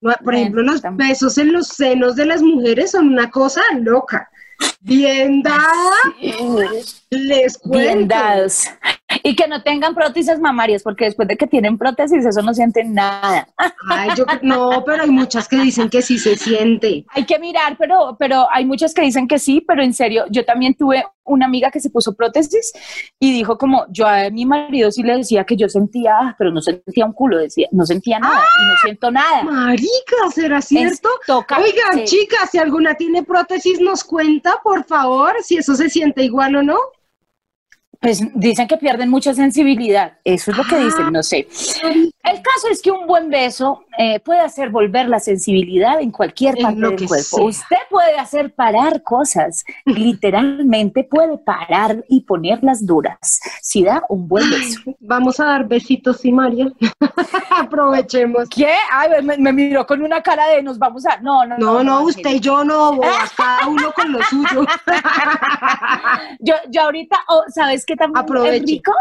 No, 0.00 0.12
Por 0.22 0.36
ejemplo, 0.36 0.62
los 0.62 0.82
besos 0.92 1.36
en 1.36 1.52
los 1.52 1.66
senos 1.66 2.14
de 2.14 2.26
las 2.26 2.42
mujeres 2.42 2.92
son 2.92 3.08
una 3.08 3.28
cosa 3.28 3.60
loca. 3.80 4.30
Bien 4.80 5.42
dada, 5.42 5.96
les 7.10 7.58
cuento. 7.58 7.78
bien 7.78 8.08
dados. 8.08 8.64
Y 9.22 9.34
que 9.34 9.48
no 9.48 9.62
tengan 9.62 9.94
prótesis 9.94 10.38
mamarias, 10.38 10.82
porque 10.82 11.06
después 11.06 11.26
de 11.26 11.36
que 11.36 11.46
tienen 11.46 11.76
prótesis, 11.76 12.24
eso 12.24 12.42
no 12.42 12.54
sienten 12.54 12.94
nada. 12.94 13.48
Ay, 13.90 14.10
yo, 14.16 14.24
no, 14.42 14.84
pero 14.86 15.02
hay 15.02 15.10
muchas 15.10 15.48
que 15.48 15.56
dicen 15.60 15.88
que 15.90 16.00
sí 16.00 16.18
se 16.18 16.36
siente. 16.36 17.04
Hay 17.10 17.24
que 17.26 17.38
mirar, 17.38 17.76
pero, 17.78 18.16
pero 18.18 18.46
hay 18.52 18.64
muchas 18.64 18.94
que 18.94 19.02
dicen 19.02 19.26
que 19.26 19.38
sí, 19.38 19.64
pero 19.66 19.82
en 19.82 19.92
serio, 19.94 20.24
yo 20.30 20.44
también 20.44 20.74
tuve 20.74 21.04
una 21.24 21.46
amiga 21.46 21.70
que 21.70 21.80
se 21.80 21.90
puso 21.90 22.14
prótesis 22.14 22.72
y 23.18 23.32
dijo 23.32 23.56
como, 23.58 23.84
yo 23.90 24.06
a 24.06 24.30
mi 24.30 24.46
marido 24.46 24.90
sí 24.90 25.02
le 25.02 25.16
decía 25.16 25.44
que 25.44 25.56
yo 25.56 25.68
sentía, 25.68 26.14
ah, 26.20 26.34
pero 26.38 26.50
no 26.50 26.60
sentía 26.60 27.04
un 27.04 27.12
culo, 27.12 27.38
decía, 27.38 27.68
no 27.72 27.84
sentía 27.86 28.18
nada 28.18 28.42
y 28.60 28.64
no 28.66 28.76
siento 28.82 29.10
nada. 29.10 29.42
Marica, 29.44 30.16
¿será 30.34 30.60
cierto? 30.62 31.08
Toca- 31.26 31.58
Oigan, 31.58 32.06
sí. 32.06 32.16
chicas, 32.18 32.50
si 32.50 32.58
alguna 32.58 32.94
tiene 32.94 33.22
prótesis, 33.22 33.80
nos 33.80 34.02
cuenta, 34.04 34.60
por 34.62 34.84
favor, 34.84 35.34
si 35.42 35.56
eso 35.56 35.74
se 35.74 35.88
siente 35.88 36.22
igual 36.24 36.56
o 36.56 36.62
no. 36.62 36.78
Pues 38.00 38.22
dicen 38.34 38.66
que 38.66 38.78
pierden 38.78 39.10
mucha 39.10 39.34
sensibilidad, 39.34 40.14
eso 40.24 40.50
es 40.52 40.56
lo 40.56 40.64
que 40.64 40.74
Ah. 40.76 40.84
dicen, 40.84 41.12
no 41.12 41.22
sé. 41.22 41.46
El 42.22 42.42
caso 42.42 42.68
es 42.70 42.82
que 42.82 42.90
un 42.90 43.06
buen 43.06 43.30
beso 43.30 43.84
eh, 43.98 44.20
puede 44.20 44.40
hacer 44.40 44.68
volver 44.70 45.08
la 45.08 45.20
sensibilidad 45.20 46.00
en 46.00 46.10
cualquier 46.10 46.56
En 46.58 46.62
parte 46.64 46.78
lo 46.78 46.88
del 46.90 46.98
que 46.98 47.06
cuerpo. 47.06 47.24
sea. 47.36 47.44
Usted 47.44 47.76
puede 47.88 48.14
hacer 48.18 48.54
parar 48.54 49.02
cosas, 49.02 49.64
literalmente 49.86 51.02
puede 51.04 51.38
parar 51.38 52.04
y 52.08 52.20
ponerlas 52.22 52.84
duras 52.84 53.40
si 53.62 53.82
da 53.84 54.04
un 54.08 54.28
buen 54.28 54.48
beso. 54.50 54.80
Vamos 55.00 55.40
a 55.40 55.46
dar 55.46 55.66
besitos, 55.66 56.18
sí, 56.18 56.30
María. 56.30 56.70
Aprovechemos. 57.50 58.48
¿Qué? 58.50 58.72
Ay, 58.92 59.22
me, 59.22 59.38
me 59.38 59.52
miró 59.52 59.86
con 59.86 60.02
una 60.02 60.22
cara 60.22 60.46
de 60.48 60.62
nos 60.62 60.78
vamos 60.78 61.06
a... 61.06 61.18
No, 61.20 61.46
no, 61.46 61.56
No, 61.58 61.82
no, 61.82 61.98
Ángel. 62.00 62.16
usted 62.16 62.30
y 62.32 62.40
yo 62.40 62.62
no, 62.64 62.92
bobas, 62.96 63.32
cada 63.36 63.66
uno 63.66 63.92
con 63.92 64.12
lo 64.12 64.22
suyo. 64.24 64.66
Yo, 66.40 66.54
yo 66.70 66.82
ahorita, 66.82 67.16
oh, 67.28 67.44
¿sabes 67.48 67.84
qué 67.84 67.96
también 67.96 68.22
Aproveche. 68.24 68.56
es 68.56 68.62
rico? 68.66 68.92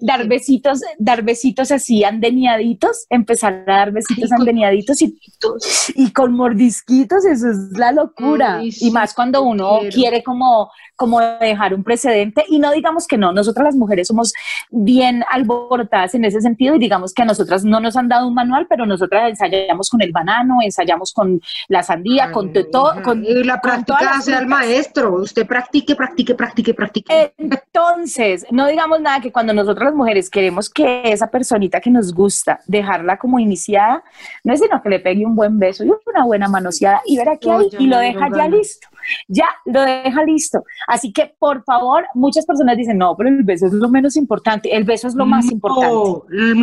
Dar 0.00 0.26
besitos, 0.26 0.80
dar 0.98 1.22
besitos 1.22 1.70
así 1.70 2.04
andeniaditos, 2.04 3.06
empezar 3.10 3.64
a 3.66 3.72
dar 3.72 3.92
besitos 3.92 4.32
Ay, 4.32 4.38
andeniaditos 4.38 5.02
y, 5.02 5.18
y 5.94 6.12
con 6.12 6.34
mordisquitos, 6.34 7.24
eso 7.24 7.50
es 7.50 7.56
la 7.78 7.92
locura. 7.92 8.58
Ay, 8.58 8.70
y 8.80 8.90
más 8.90 9.14
cuando 9.14 9.42
uno 9.42 9.78
quiero. 9.80 9.94
quiere 9.94 10.22
como, 10.22 10.70
como 10.96 11.20
dejar 11.20 11.74
un 11.74 11.84
precedente. 11.84 12.44
Y 12.48 12.58
no 12.58 12.72
digamos 12.72 13.06
que 13.06 13.16
no, 13.16 13.32
nosotras 13.32 13.64
las 13.64 13.76
mujeres 13.76 14.08
somos 14.08 14.32
bien 14.70 15.24
alborotadas 15.30 16.14
en 16.14 16.24
ese 16.24 16.40
sentido 16.40 16.74
y 16.74 16.78
digamos 16.78 17.14
que 17.14 17.22
a 17.22 17.24
nosotras 17.24 17.64
no 17.64 17.80
nos 17.80 17.96
han 17.96 18.08
dado 18.08 18.28
un 18.28 18.34
manual, 18.34 18.66
pero 18.68 18.86
nosotras 18.86 19.30
ensayamos 19.30 19.88
con 19.90 20.02
el 20.02 20.12
banano, 20.12 20.58
ensayamos 20.62 21.12
con 21.12 21.40
la 21.68 21.82
sandía, 21.82 22.32
con 22.32 22.52
todo. 22.52 23.02
Con, 23.02 23.24
y 23.24 23.44
la 23.44 23.60
práctica 23.60 24.16
hace 24.16 24.34
al 24.34 24.46
maestro. 24.46 25.14
Usted 25.14 25.46
practique, 25.46 25.94
practique, 25.94 26.34
practique, 26.34 26.74
practique. 26.74 27.34
Entonces, 27.38 28.46
no 28.50 28.66
digamos 28.66 29.00
nada 29.00 29.20
que 29.20 29.32
cuando 29.32 29.52
nosotros 29.52 29.86
las 29.86 29.94
mujeres 29.94 30.30
queremos 30.30 30.68
que 30.70 31.02
esa 31.04 31.30
personita 31.30 31.80
que 31.80 31.90
nos 31.90 32.12
gusta, 32.12 32.60
dejarla 32.66 33.18
como 33.18 33.38
iniciada, 33.38 34.02
no 34.44 34.52
es 34.52 34.60
sino 34.60 34.82
que 34.82 34.88
le 34.88 35.00
pegue 35.00 35.24
un 35.24 35.36
buen 35.36 35.58
beso 35.58 35.84
y 35.84 35.88
una 35.88 36.24
buena 36.24 36.48
manoseada 36.48 37.02
y 37.06 37.16
verá 37.16 37.36
que 37.36 37.48
No, 37.48 37.58
hay 37.58 37.70
ya 37.70 37.78
y 37.78 37.86
lo 37.86 37.98
deja 37.98 38.28
ya 38.34 38.48
listo. 38.48 38.88
Ya 39.28 39.46
lo 39.64 39.82
deja 39.82 40.24
listo. 40.24 40.62
Así 40.86 41.12
que, 41.12 41.34
por 41.38 41.64
favor, 41.64 42.04
muchas 42.14 42.44
personas 42.46 42.76
dicen, 42.76 42.98
no, 42.98 43.16
pero 43.16 43.28
el 43.30 43.42
beso 43.44 43.66
es 43.66 43.72
lo 43.72 43.88
menos 43.88 44.16
importante. 44.16 44.74
El 44.74 44.84
beso 44.84 45.08
es 45.08 45.14
lo 45.14 45.26
más 45.26 45.50
importante. 45.50 45.94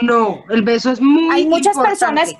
No, 0.04 0.40
el 0.50 0.62
beso 0.64 0.92
es 0.92 1.02
muy 1.02 1.30
Hay 1.34 1.48
muchas 1.48 1.76
importante. 1.76 1.90
personas, 1.90 2.36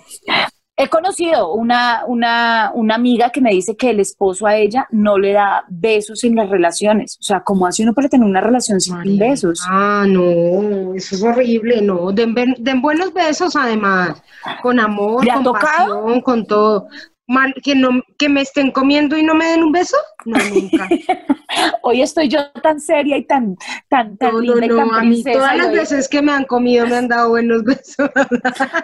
he 0.76 0.90
conocido 0.90 1.54
una, 1.54 2.04
una, 2.08 2.72
una 2.74 2.96
amiga 2.96 3.30
que 3.30 3.42
me 3.42 3.52
dice 3.52 3.78
que 3.78 3.92
el 3.92 4.00
esposo 4.00 4.48
a 4.48 4.56
ella 4.56 4.88
no 4.90 5.20
le 5.20 5.34
da 5.34 5.66
besos 5.70 6.24
en 6.24 6.36
las 6.36 6.50
relaciones. 6.50 7.18
O 7.20 7.24
sea, 7.24 7.42
¿cómo 7.42 7.68
hace 7.68 7.84
uno 7.84 7.94
para 7.94 8.10
tener 8.10 8.28
una 8.28 8.42
relación 8.42 8.82
sin 8.82 8.96
María. 8.96 9.30
besos? 9.30 9.64
Ah, 9.70 10.06
no, 10.08 10.96
eso 10.96 11.16
es 11.16 11.24
horrible, 11.24 11.82
no. 11.82 12.12
Den, 12.12 12.34
den 12.58 12.82
buenos 12.82 13.14
besos 13.14 13.56
además, 13.56 14.22
con 14.64 14.80
amor, 14.80 15.24
¿Le 15.24 15.32
ha 15.32 15.36
con 15.36 15.54
pasión, 15.54 16.22
con 16.22 16.46
todo. 16.48 16.88
Mal, 17.28 17.54
que 17.64 17.76
no, 17.76 18.02
que 18.18 18.30
me 18.30 18.42
estén 18.42 18.72
comiendo 18.72 19.18
y 19.18 19.24
no 19.24 19.34
me 19.36 19.46
den 19.48 19.64
un 19.64 19.72
beso, 19.72 19.98
no 20.26 20.38
nunca. 20.50 20.88
Hoy 21.84 22.02
estoy 22.02 22.30
yo 22.30 22.40
tan 22.64 22.80
seria 22.80 23.16
y 23.18 23.26
tan, 23.26 23.56
tan, 23.88 24.18
tan 24.18 24.32
No, 24.34 24.42
no, 24.42 24.56
linda 24.56 24.66
y 24.66 24.70
tan 24.70 24.90
a 24.96 25.02
mí 25.02 25.08
princesa. 25.22 25.38
todas 25.38 25.58
las 25.58 25.68
hoy- 25.68 25.76
veces 25.76 26.08
que 26.10 26.22
me 26.22 26.32
han 26.32 26.46
comido 26.46 26.88
me 26.88 26.96
han 26.96 27.08
dado 27.08 27.30
buenos 27.30 27.64
besos. 27.64 28.10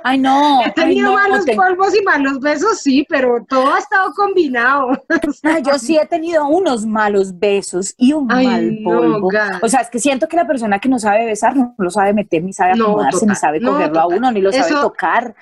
Ay, 0.03 0.19
no. 0.19 0.61
He 0.65 0.71
tenido 0.71 1.13
malos 1.13 1.45
te- 1.45 1.55
polvos 1.55 1.95
y 1.99 2.03
malos 2.03 2.39
besos, 2.39 2.79
sí, 2.81 3.05
pero 3.09 3.43
todo 3.47 3.73
ha 3.73 3.79
estado 3.79 4.11
combinado. 4.13 4.89
Ay, 5.43 5.63
yo 5.65 5.79
sí 5.79 5.97
he 5.97 6.05
tenido 6.05 6.47
unos 6.47 6.85
malos 6.85 7.37
besos 7.39 7.95
y 7.97 8.13
un 8.13 8.31
Ay, 8.31 8.45
mal 8.45 8.77
polvo. 8.83 9.29
O 9.63 9.67
sea, 9.67 9.81
es 9.81 9.89
que 9.89 9.99
siento 9.99 10.27
que 10.27 10.35
la 10.37 10.45
persona 10.45 10.77
que 10.79 10.89
no 10.89 10.99
sabe 10.99 11.25
besar 11.25 11.55
no 11.55 11.73
lo 11.77 11.89
sabe 11.89 12.13
meter, 12.13 12.43
ni 12.43 12.53
sabe 12.53 12.73
acomodarse, 12.73 13.25
ni 13.25 13.35
sabe 13.35 13.61
cogerlo 13.61 13.99
a 13.99 14.07
uno, 14.07 14.31
ni 14.31 14.41
lo 14.41 14.51
sabe 14.51 14.67
Eso- 14.69 14.81
tocar. 14.81 15.33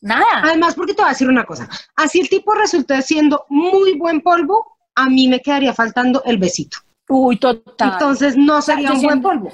Nada. 0.00 0.24
Además, 0.42 0.74
porque 0.74 0.94
te 0.94 1.02
voy 1.02 1.08
a 1.08 1.12
decir 1.12 1.28
una 1.28 1.44
cosa, 1.44 1.68
así 1.94 2.20
el 2.20 2.28
tipo 2.28 2.54
resulta 2.54 3.00
siendo 3.02 3.44
muy 3.48 3.96
buen 3.96 4.20
polvo, 4.20 4.75
a 4.96 5.08
mí 5.08 5.28
me 5.28 5.40
quedaría 5.40 5.72
faltando 5.74 6.22
el 6.24 6.38
besito. 6.38 6.78
Uy, 7.08 7.36
total. 7.36 7.92
Entonces 7.92 8.36
no 8.36 8.60
sería 8.62 8.88
yo 8.88 8.94
un 8.94 9.02
buen 9.02 9.22
polvo. 9.22 9.50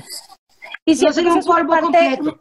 y 0.87 0.92
No 0.92 0.96
siento 0.96 1.14
sería 1.14 1.35
un 1.35 1.42
polvo 1.42 1.68
parte- 1.72 2.16
completo. 2.18 2.40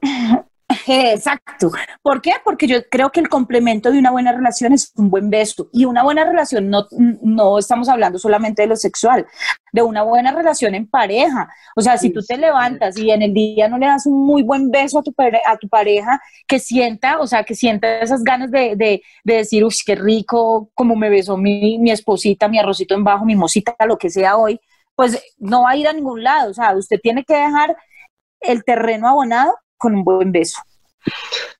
Exacto. 0.88 1.72
¿Por 2.02 2.22
qué? 2.22 2.34
Porque 2.44 2.68
yo 2.68 2.78
creo 2.90 3.12
que 3.12 3.20
el 3.20 3.30
complemento 3.30 3.92
de 3.92 4.00
una 4.00 4.12
buena 4.12 4.32
relación 4.32 4.74
es 4.74 4.92
un 4.96 5.10
buen 5.10 5.30
beso. 5.30 5.70
Y 5.72 5.86
una 5.86 6.04
buena 6.04 6.24
relación 6.24 6.70
no, 6.70 6.88
no 7.22 7.58
estamos 7.58 7.90
hablando 7.90 8.20
solamente 8.20 8.62
de 8.62 8.68
lo 8.68 8.76
sexual, 8.76 9.26
de 9.72 9.82
una 9.82 10.04
buena 10.04 10.32
relación 10.32 10.76
en 10.76 10.88
pareja. 10.88 11.50
O 11.76 11.82
sea, 11.82 11.98
si 11.98 12.08
Sí, 12.08 12.14
tú 12.14 12.22
te 12.28 12.38
levantas 12.38 12.98
y 12.98 13.12
en 13.12 13.22
el 13.22 13.34
día 13.34 13.68
no 13.70 13.78
le 13.78 13.86
das 13.86 14.06
un 14.06 14.26
muy 14.26 14.44
buen 14.44 14.70
beso 14.72 15.00
a 15.00 15.04
tu, 15.04 15.14
a 15.48 15.58
tu 15.58 15.70
pareja, 15.70 16.20
que 16.48 16.60
sienta, 16.60 17.20
o 17.20 17.28
sea, 17.28 17.44
que 17.44 17.56
sienta 17.56 18.00
esas 18.00 18.24
ganas 18.24 18.52
de, 18.52 18.76
de, 18.76 19.02
de 19.24 19.34
decir, 19.36 19.64
uff, 19.64 19.76
qué 19.86 19.96
rico, 19.96 20.70
como 20.74 20.96
me 20.96 21.10
besó 21.10 21.38
mi, 21.38 21.78
mi 21.80 21.92
esposita, 21.92 22.48
mi 22.48 22.60
arrocito 22.60 22.96
en 22.96 23.04
bajo, 23.04 23.26
mi 23.26 23.36
mosita, 23.36 23.76
lo 23.86 23.98
que 23.98 24.10
sea 24.10 24.38
hoy, 24.38 24.60
pues 24.96 25.22
no 25.38 25.64
va 25.64 25.72
a 25.72 25.76
ir 25.78 25.88
a 25.88 25.94
ningún 25.94 26.24
lado. 26.24 26.52
O 26.52 26.54
sea, 26.54 26.76
usted 26.76 27.00
tiene 27.02 27.24
que 27.24 27.36
dejar 27.36 27.76
el 28.42 28.64
terreno 28.64 29.08
abonado 29.08 29.54
con 29.82 29.96
un 29.96 30.04
buen 30.04 30.32
beso. 30.32 30.62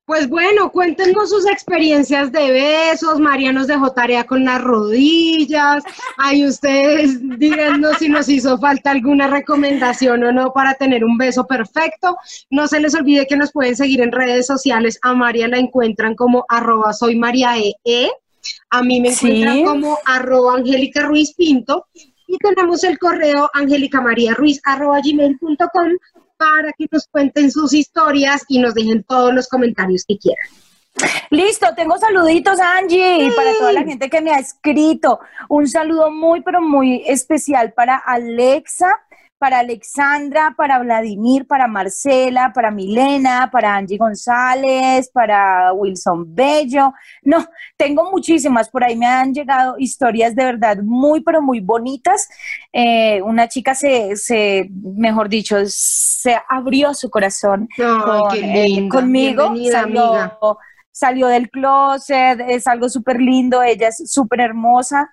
Pues 0.06 0.28
bueno, 0.30 0.72
cuéntenos 0.72 1.30
sus 1.30 1.48
experiencias 1.50 2.32
de 2.32 2.52
besos. 2.52 3.20
María 3.20 3.52
nos 3.52 3.68
dejó 3.68 3.92
tarea 3.92 4.26
con 4.26 4.44
las 4.46 4.62
rodillas. 4.62 5.84
Ahí 6.18 6.46
ustedes 6.46 7.18
díganos 7.40 7.98
si 7.98 8.10
nos 8.10 8.28
hizo 8.30 8.58
falta 8.60 8.92
alguna 8.92 9.28
recomendación 9.28 10.24
o 10.24 10.32
no 10.32 10.54
para 10.54 10.74
tener 10.76 11.04
un 11.06 11.18
beso 11.18 11.48
perfecto. 11.48 12.18
No 12.50 12.68
se 12.68 12.80
les 12.80 12.94
olvide 12.94 13.26
que 13.26 13.38
nos 13.38 13.52
pueden 13.52 13.76
seguir 13.76 14.02
en 14.02 14.12
redes 14.12 14.46
sociales. 14.48 15.00
A 15.02 15.14
María 15.14 15.48
la 15.48 15.58
encuentran 15.60 16.14
como 16.16 16.46
arroba 16.50 16.94
soy 16.94 17.16
María 17.16 17.58
E. 17.58 17.74
E. 17.86 18.10
A 18.70 18.84
mí 18.84 19.00
me 19.00 19.10
encuentran 19.12 19.58
Sí. 19.58 19.64
como 19.64 19.98
arroba 20.06 20.56
Angélica 20.58 21.04
Ruiz 21.04 21.34
Pinto. 21.36 21.88
Y 22.28 22.38
tenemos 22.38 22.84
el 22.84 22.98
correo 22.98 23.50
angelicamariaruiz 23.54 24.62
arroba 24.66 25.00
gmail.com 25.04 25.92
para 26.42 26.74
que 26.74 26.88
nos 26.90 27.08
cuenten 27.08 27.52
sus 27.52 27.72
historias 27.72 28.44
y 28.48 28.58
nos 28.58 28.74
dejen 28.74 29.04
todos 29.04 29.32
los 29.32 29.48
comentarios 29.48 30.04
que 30.08 30.18
quieran. 30.18 30.48
Listo, 31.30 31.68
tengo 31.76 31.98
saluditos, 32.00 32.60
Angie, 32.60 33.32
para 33.36 33.54
toda 33.60 33.74
la 33.74 33.84
gente 33.84 34.10
que 34.10 34.22
me 34.22 34.32
ha 34.32 34.40
escrito. 34.40 35.20
Un 35.50 35.68
saludo 35.68 36.10
muy, 36.10 36.42
pero 36.42 36.60
muy 36.60 37.04
especial 37.06 37.74
para 37.74 37.96
Alexa, 37.96 38.90
para 39.42 39.58
Alexandra, 39.58 40.54
para 40.56 40.78
Vladimir, 40.78 41.48
para 41.48 41.66
Marcela, 41.68 42.52
para 42.54 42.70
Milena, 42.70 43.50
para 43.52 43.76
Angie 43.76 43.98
González, 43.98 45.10
para 45.12 45.74
Wilson 45.74 46.36
Bello. 46.36 46.94
No, 47.24 47.44
tengo 47.76 48.12
muchísimas. 48.12 48.70
Por 48.70 48.84
ahí 48.84 48.96
me 48.96 49.08
han 49.08 49.34
llegado 49.34 49.78
historias 49.80 50.36
de 50.36 50.46
verdad 50.46 50.78
muy, 50.84 51.22
pero 51.22 51.42
muy 51.42 51.60
bonitas. 51.60 52.30
Eh, 52.72 53.20
una 53.24 53.48
chica 53.48 53.74
se, 53.74 54.16
se, 54.16 54.70
mejor 54.72 55.28
dicho, 55.28 55.58
se 55.66 56.38
abrió 56.48 56.94
su 56.94 57.10
corazón 57.10 57.68
con, 57.76 58.36
eh, 58.36 58.88
conmigo. 58.92 59.56
Salió, 59.72 60.60
salió 60.92 61.26
del 61.26 61.50
closet, 61.50 62.40
es 62.48 62.68
algo 62.68 62.90
súper 62.90 63.20
lindo, 63.20 63.64
ella 63.64 63.88
es 63.88 64.04
súper 64.06 64.42
hermosa 64.42 65.10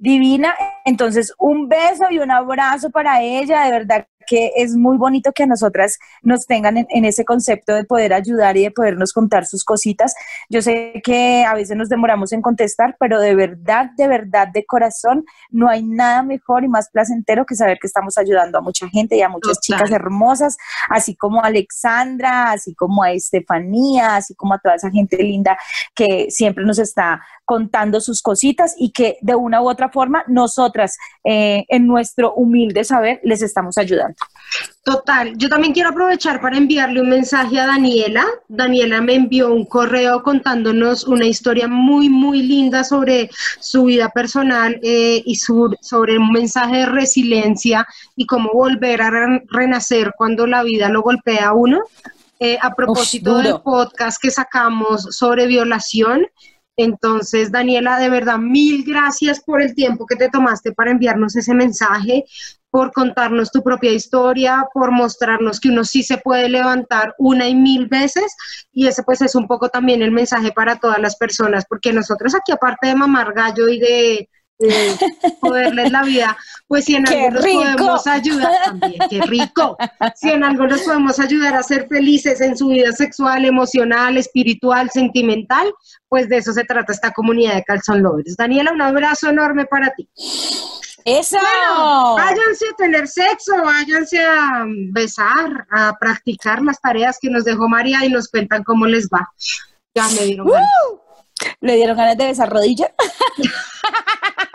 divina. 0.00 0.56
Entonces, 0.84 1.32
un 1.38 1.68
beso 1.68 2.06
y 2.10 2.18
un 2.18 2.30
abrazo 2.30 2.90
para 2.90 3.22
ella, 3.22 3.62
de 3.64 3.70
verdad 3.70 4.06
que 4.30 4.52
es 4.54 4.76
muy 4.76 4.96
bonito 4.96 5.32
que 5.32 5.42
a 5.42 5.46
nosotras 5.46 5.98
nos 6.22 6.46
tengan 6.46 6.86
en, 6.88 7.04
ese 7.04 7.24
concepto 7.24 7.74
de 7.74 7.82
poder 7.82 8.12
ayudar 8.12 8.56
y 8.56 8.62
de 8.62 8.70
podernos 8.70 9.12
contar 9.12 9.44
sus 9.44 9.64
cositas. 9.64 10.14
Yo 10.48 10.62
sé 10.62 11.02
que 11.02 11.44
a 11.44 11.52
veces 11.52 11.76
nos 11.76 11.88
demoramos 11.88 12.32
en 12.32 12.40
contestar, 12.40 12.96
pero 13.00 13.18
de 13.18 13.34
verdad, 13.34 13.90
de 13.96 14.06
verdad, 14.06 14.46
de 14.46 14.64
corazón, 14.64 15.24
no 15.50 15.68
hay 15.68 15.82
nada 15.82 16.22
mejor 16.22 16.62
y 16.62 16.68
más 16.68 16.90
placentero 16.90 17.44
que 17.44 17.56
saber 17.56 17.78
que 17.80 17.88
estamos 17.88 18.18
ayudando 18.18 18.58
a 18.58 18.60
mucha 18.60 18.88
gente 18.88 19.16
y 19.16 19.22
a 19.22 19.28
muchas 19.28 19.58
chicas 19.58 19.90
hermosas, 19.90 20.56
así 20.88 21.16
como 21.16 21.42
a 21.42 21.48
Alexandra, 21.48 22.52
así 22.52 22.72
como 22.76 23.02
a 23.02 23.10
Estefanía, 23.10 24.14
así 24.14 24.36
como 24.36 24.54
a 24.54 24.58
toda 24.60 24.76
esa 24.76 24.92
gente 24.92 25.20
linda 25.24 25.58
que 25.96 26.30
siempre 26.30 26.64
nos 26.64 26.78
está 26.78 27.20
contando 27.44 28.00
sus 28.00 28.22
cositas 28.22 28.76
y 28.78 28.92
que 28.92 29.18
de 29.22 29.34
una 29.34 29.60
u 29.60 29.68
otra 29.68 29.88
forma 29.88 30.22
nosotras 30.28 30.96
eh, 31.24 31.64
en 31.68 31.88
nuestro 31.88 32.32
humilde 32.34 32.84
saber 32.84 33.18
les 33.24 33.42
estamos 33.42 33.76
ayudando. 33.76 34.19
Total, 34.82 35.36
yo 35.36 35.48
también 35.48 35.72
quiero 35.72 35.90
aprovechar 35.90 36.40
para 36.40 36.56
enviarle 36.56 37.00
un 37.00 37.08
mensaje 37.08 37.60
a 37.60 37.66
Daniela. 37.66 38.24
Daniela 38.48 39.00
me 39.00 39.14
envió 39.14 39.52
un 39.52 39.64
correo 39.64 40.22
contándonos 40.22 41.04
una 41.04 41.26
historia 41.26 41.68
muy, 41.68 42.08
muy 42.08 42.42
linda 42.42 42.82
sobre 42.82 43.30
su 43.60 43.84
vida 43.84 44.08
personal 44.08 44.80
eh, 44.82 45.22
y 45.24 45.36
sobre 45.36 46.18
un 46.18 46.32
mensaje 46.32 46.78
de 46.78 46.86
resiliencia 46.86 47.86
y 48.16 48.26
cómo 48.26 48.52
volver 48.52 49.02
a 49.02 49.40
renacer 49.48 50.12
cuando 50.16 50.46
la 50.46 50.62
vida 50.62 50.88
lo 50.88 51.02
golpea 51.02 51.48
a 51.48 51.52
uno. 51.52 51.80
Eh, 52.42 52.58
a 52.62 52.74
propósito 52.74 53.36
del 53.36 53.60
podcast 53.60 54.20
que 54.20 54.30
sacamos 54.30 55.02
sobre 55.10 55.46
violación, 55.46 56.26
entonces, 56.80 57.52
Daniela, 57.52 57.98
de 57.98 58.08
verdad, 58.08 58.38
mil 58.38 58.84
gracias 58.84 59.40
por 59.40 59.60
el 59.60 59.74
tiempo 59.74 60.06
que 60.06 60.16
te 60.16 60.30
tomaste 60.30 60.72
para 60.72 60.90
enviarnos 60.90 61.36
ese 61.36 61.52
mensaje, 61.52 62.24
por 62.70 62.92
contarnos 62.92 63.50
tu 63.50 63.62
propia 63.62 63.92
historia, 63.92 64.66
por 64.72 64.90
mostrarnos 64.92 65.60
que 65.60 65.68
uno 65.68 65.84
sí 65.84 66.02
se 66.02 66.18
puede 66.18 66.48
levantar 66.48 67.14
una 67.18 67.48
y 67.48 67.54
mil 67.54 67.86
veces. 67.88 68.34
Y 68.72 68.86
ese 68.86 69.02
pues 69.02 69.20
es 69.22 69.34
un 69.34 69.46
poco 69.46 69.68
también 69.68 70.02
el 70.02 70.12
mensaje 70.12 70.52
para 70.52 70.76
todas 70.76 70.98
las 70.98 71.16
personas, 71.16 71.64
porque 71.68 71.92
nosotros 71.92 72.34
aquí, 72.34 72.52
aparte 72.52 72.88
de 72.88 72.94
mamar 72.94 73.32
gallo 73.32 73.68
y 73.68 73.78
de 73.78 74.28
de 74.60 74.94
poderles 75.40 75.90
la 75.90 76.02
vida, 76.02 76.36
pues 76.68 76.84
si 76.84 76.94
en 76.94 77.08
algo 77.08 77.30
nos 77.30 77.46
podemos 77.46 78.06
ayudar 78.06 78.52
también, 78.64 79.00
qué 79.08 79.22
rico, 79.22 79.76
si 80.14 80.30
en 80.30 80.44
algo 80.44 80.66
nos 80.66 80.82
podemos 80.82 81.18
ayudar 81.18 81.54
a 81.54 81.62
ser 81.62 81.88
felices 81.88 82.40
en 82.40 82.56
su 82.56 82.68
vida 82.68 82.92
sexual, 82.92 83.44
emocional, 83.44 84.16
espiritual, 84.16 84.90
sentimental, 84.90 85.72
pues 86.08 86.28
de 86.28 86.36
eso 86.36 86.52
se 86.52 86.64
trata 86.64 86.92
esta 86.92 87.12
comunidad 87.12 87.54
de 87.54 87.64
Calzón 87.64 88.02
Lovers. 88.02 88.36
Daniela, 88.36 88.72
un 88.72 88.82
abrazo 88.82 89.30
enorme 89.30 89.64
para 89.64 89.90
ti. 89.94 90.08
Eso. 91.04 91.36
Bueno, 91.38 92.14
váyanse 92.14 92.66
a 92.72 92.76
tener 92.76 93.08
sexo, 93.08 93.52
váyanse 93.62 94.20
a 94.24 94.64
besar, 94.92 95.66
a 95.70 95.96
practicar 95.98 96.62
las 96.62 96.80
tareas 96.80 97.18
que 97.20 97.30
nos 97.30 97.44
dejó 97.44 97.68
María 97.68 98.04
y 98.04 98.10
nos 98.10 98.28
cuentan 98.28 98.62
cómo 98.64 98.86
les 98.86 99.08
va. 99.08 99.28
Ya 99.94 100.08
me 100.08 100.24
dieron 100.24 100.48
ganas. 100.48 100.68
¿Le 101.60 101.76
dieron 101.76 101.96
ganas 101.96 102.16
de 102.16 102.26
besar 102.26 102.50
rodilla? 102.50 102.92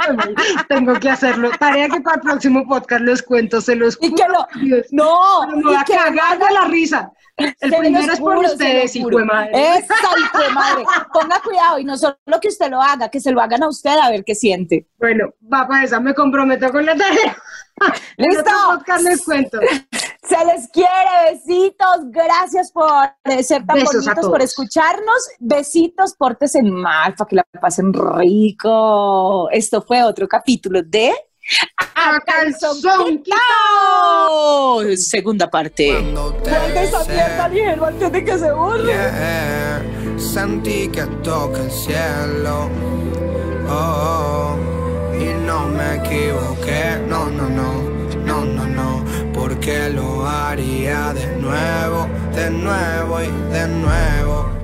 Tengo 0.69 0.93
que 0.99 1.09
hacerlo. 1.09 1.51
Tarea 1.59 1.87
que 1.89 2.01
para 2.01 2.15
el 2.15 2.21
próximo 2.21 2.67
podcast 2.67 3.01
les 3.01 3.23
cuento, 3.23 3.61
se 3.61 3.75
los 3.75 3.97
y 4.01 4.13
que 4.13 4.23
no, 4.27 4.47
no, 4.91 5.45
no 5.55 5.73
y 5.73 5.83
que 5.85 5.95
haga 5.95 6.51
la 6.51 6.65
risa. 6.67 7.11
El 7.37 7.53
primero 7.59 8.13
es 8.13 8.19
por 8.19 8.37
ustedes, 8.37 8.95
hijo 8.95 9.09
de 9.09 9.25
madre. 9.25 9.51
Esa, 9.53 9.93
hijo 10.17 10.39
de 10.39 10.49
madre. 10.49 10.83
Ponga 11.11 11.41
cuidado 11.41 11.79
y 11.79 11.83
no 11.83 11.97
solo 11.97 12.15
que 12.41 12.47
usted 12.47 12.69
lo 12.69 12.81
haga, 12.81 13.09
que 13.09 13.19
se 13.19 13.31
lo 13.31 13.41
hagan 13.41 13.63
a 13.63 13.67
usted 13.67 13.97
a 14.01 14.09
ver 14.09 14.23
qué 14.23 14.35
siente. 14.35 14.87
Bueno, 14.97 15.33
va 15.51 15.67
para 15.67 15.83
esa, 15.83 15.99
me 15.99 16.13
comprometo 16.13 16.71
con 16.71 16.85
la 16.85 16.95
tarea. 16.95 17.37
¡Listo! 18.17 18.51
podcast 18.67 19.03
les 19.03 19.25
cuento. 19.25 19.59
Se 20.27 20.45
les 20.45 20.67
quiere, 20.69 21.31
besitos, 21.31 21.97
gracias 22.05 22.71
por 22.71 22.89
ser 23.43 23.65
tan 23.65 23.83
bonitos, 23.83 24.25
por 24.27 24.41
escucharnos, 24.41 25.27
besitos, 25.39 26.15
pórtense 26.15 26.63
mal 26.63 27.13
para 27.13 27.27
que 27.27 27.35
la 27.35 27.43
pasen 27.61 27.93
rico. 27.93 29.49
Esto 29.51 29.81
fue 29.83 30.03
otro 30.03 30.27
capítulo 30.27 30.81
de 30.83 31.13
A 31.95 32.19
Calzón 32.21 33.23
Segunda 34.97 35.47
parte. 35.49 35.89
esa 35.89 37.03
mierda, 37.05 37.47
ligero 37.47 37.85
antes 37.85 38.11
de 38.11 38.25
que 38.25 38.37
se 38.39 38.51
borre. 38.51 38.95
Sentí 40.17 40.87
que 40.87 41.03
toca 41.23 41.61
el 41.61 41.71
cielo. 41.71 42.69
Oh, 43.69 44.55
y 45.13 45.33
no 45.45 45.67
me 45.67 45.95
equivoqué. 45.95 46.99
No, 47.07 47.29
no, 47.29 47.47
no. 47.49 47.94
Porque 49.65 49.89
lo 49.89 50.27
haría 50.27 51.11
de 51.11 51.25
nuevo, 51.37 52.07
de 52.35 52.51
nuevo 52.51 53.19
y 53.19 53.51
de 53.51 53.67
nuevo 53.67 54.55